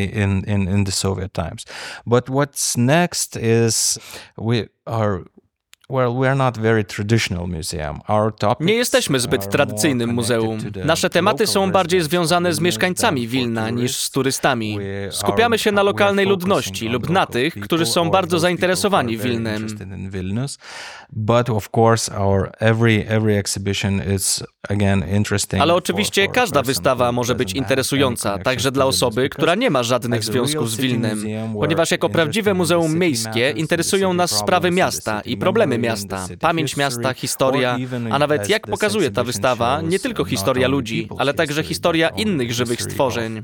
In, 0.08 0.44
in, 0.44 0.68
in 0.68 0.84
the 0.84 0.92
Soviet 0.92 1.34
times. 1.34 1.64
But 2.06 2.28
what's 2.28 2.76
next 2.76 3.36
is 3.36 3.98
we 4.36 4.68
are 4.86 5.24
Nie 8.60 8.74
jesteśmy 8.74 9.20
zbyt 9.20 9.50
tradycyjnym 9.50 10.10
muzeum. 10.14 10.58
Nasze 10.84 11.10
tematy 11.10 11.46
są 11.46 11.70
bardziej 11.72 12.02
związane 12.02 12.54
z 12.54 12.60
mieszkańcami 12.60 13.28
Wilna 13.28 13.70
niż 13.70 13.96
z 13.96 14.10
turystami. 14.10 14.78
Skupiamy 15.10 15.58
się 15.58 15.72
na 15.72 15.82
lokalnej 15.82 16.26
ludności 16.26 16.88
lub 16.88 17.10
na 17.10 17.26
tych, 17.26 17.54
którzy 17.60 17.86
są 17.86 18.10
bardzo 18.10 18.38
zainteresowani 18.38 19.18
Wilnem. 19.18 19.66
Ale 25.60 25.74
oczywiście 25.74 26.28
każda 26.28 26.62
wystawa 26.62 27.12
może 27.12 27.34
być 27.34 27.52
interesująca, 27.52 28.38
także 28.38 28.72
dla 28.72 28.84
osoby, 28.84 29.28
która 29.28 29.54
nie 29.54 29.70
ma 29.70 29.82
żadnych 29.82 30.24
związków 30.24 30.70
z 30.70 30.76
Wilnem. 30.76 31.24
Ponieważ 31.60 31.90
jako 31.90 32.08
prawdziwe 32.08 32.54
muzeum 32.54 32.98
miejskie 32.98 33.50
interesują 33.50 34.12
nas 34.12 34.30
sprawy 34.30 34.70
miasta 34.70 35.20
i 35.20 35.36
problemy 35.36 35.77
miasta, 35.78 36.26
pamięć 36.40 36.76
miasta, 36.76 37.08
or 37.08 37.14
historia, 37.16 37.78
a 38.10 38.18
nawet 38.18 38.48
jak 38.48 38.66
pokazuje 38.66 39.10
ta 39.10 39.24
wystawa, 39.24 39.80
nie 39.80 39.98
tylko 39.98 40.24
historia 40.24 40.68
ludzi, 40.68 41.08
ale 41.18 41.34
także 41.34 41.62
historia 41.62 42.08
innych 42.08 42.52
żywych 42.52 42.82
stworzeń. 42.82 43.42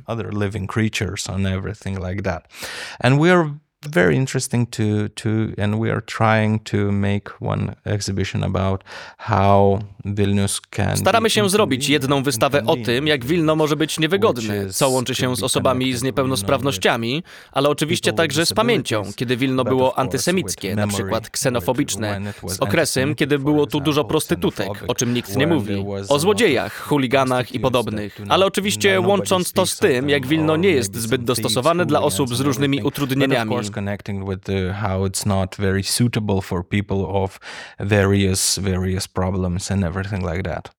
Very 3.88 4.16
interesting 4.16 4.70
to 4.70 4.82
to 5.14 5.28
and 5.62 5.80
we 5.80 5.92
are 5.92 6.02
trying 6.02 6.64
to 6.64 6.76
make 6.92 7.30
one 7.40 7.74
exhibition 7.84 8.44
about 8.44 8.84
how 9.18 9.78
Vilnius 10.04 10.60
can 10.70 10.96
Staramy 10.96 11.30
się 11.30 11.50
zrobić 11.50 11.88
jedną 11.88 12.22
wystawę 12.22 12.62
o 12.66 12.76
tym, 12.76 13.06
jak 13.06 13.24
Wilno 13.24 13.56
może 13.56 13.76
być 13.76 13.98
niewygodne, 13.98 14.70
co 14.70 14.88
łączy 14.88 15.14
się 15.14 15.36
z 15.36 15.42
osobami 15.42 15.92
z 15.92 16.02
niepełnosprawnościami, 16.02 17.22
ale 17.52 17.68
oczywiście 17.68 18.12
także 18.12 18.46
z 18.46 18.52
pamięcią, 18.52 19.02
kiedy 19.16 19.36
Wilno 19.36 19.64
było 19.64 19.98
antysemickie, 19.98 20.76
na 20.76 20.86
przykład 20.86 21.30
ksenofobiczne, 21.30 22.20
z 22.46 22.60
okresem, 22.60 23.14
kiedy 23.14 23.38
było 23.38 23.66
tu 23.66 23.80
dużo 23.80 24.04
prostytutek, 24.04 24.68
o 24.88 24.94
czym 24.94 25.14
nikt 25.14 25.36
nie 25.36 25.46
mówi, 25.46 25.84
o 26.08 26.18
złodziejach, 26.18 26.80
chuliganach 26.80 27.52
i 27.52 27.60
podobnych. 27.60 28.20
Ale 28.28 28.46
oczywiście 28.46 29.00
łącząc 29.00 29.52
to 29.52 29.66
z 29.66 29.78
tym, 29.78 30.08
jak 30.08 30.26
Wilno 30.26 30.56
nie 30.56 30.70
jest 30.70 30.96
zbyt 30.96 31.24
dostosowane 31.24 31.86
dla 31.86 32.02
osób 32.02 32.34
z 32.34 32.40
różnymi 32.40 32.82
utrudnieniami. 32.82 33.56
Connecting 33.74 34.28
with 34.28 34.40
the, 34.44 34.72
how 34.72 35.06
it's 35.06 35.26
not 35.26 35.56
very 35.56 35.82
suitable 35.82 36.40
for 36.40 36.64
people 36.64 37.24
of 37.24 37.38
various 37.80 38.58
various 38.58 39.08
problems 39.08 39.70
and 39.70 39.84
everything 39.84 40.22
like 40.30 40.42
that. 40.42 40.70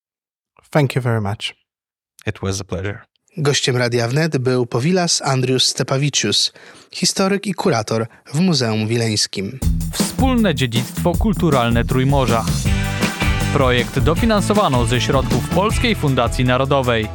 Thank 0.71 0.95
you 0.95 1.01
very 1.01 1.21
much. 1.21 1.55
It 2.25 2.41
was 2.41 2.61
a 2.61 2.63
pleasure. 2.63 3.01
Gościem 3.37 3.77
Radia 3.77 4.07
Wnet 4.07 4.37
był 4.37 4.65
Powilas 4.65 5.21
Andrius 5.21 5.67
Stepavicius, 5.67 6.53
historyk 6.91 7.47
i 7.47 7.53
kurator 7.53 8.07
w 8.33 8.39
Muzeum 8.39 8.87
Wileńskim. 8.87 9.59
Wspólne 9.93 10.55
dziedzictwo 10.55 11.11
kulturalne 11.11 11.85
Trójmorza. 11.85 12.45
Projekt 13.53 13.99
dofinansowano 13.99 14.85
ze 14.85 15.01
środków 15.01 15.49
Polskiej 15.49 15.95
Fundacji 15.95 16.45
Narodowej. 16.45 17.07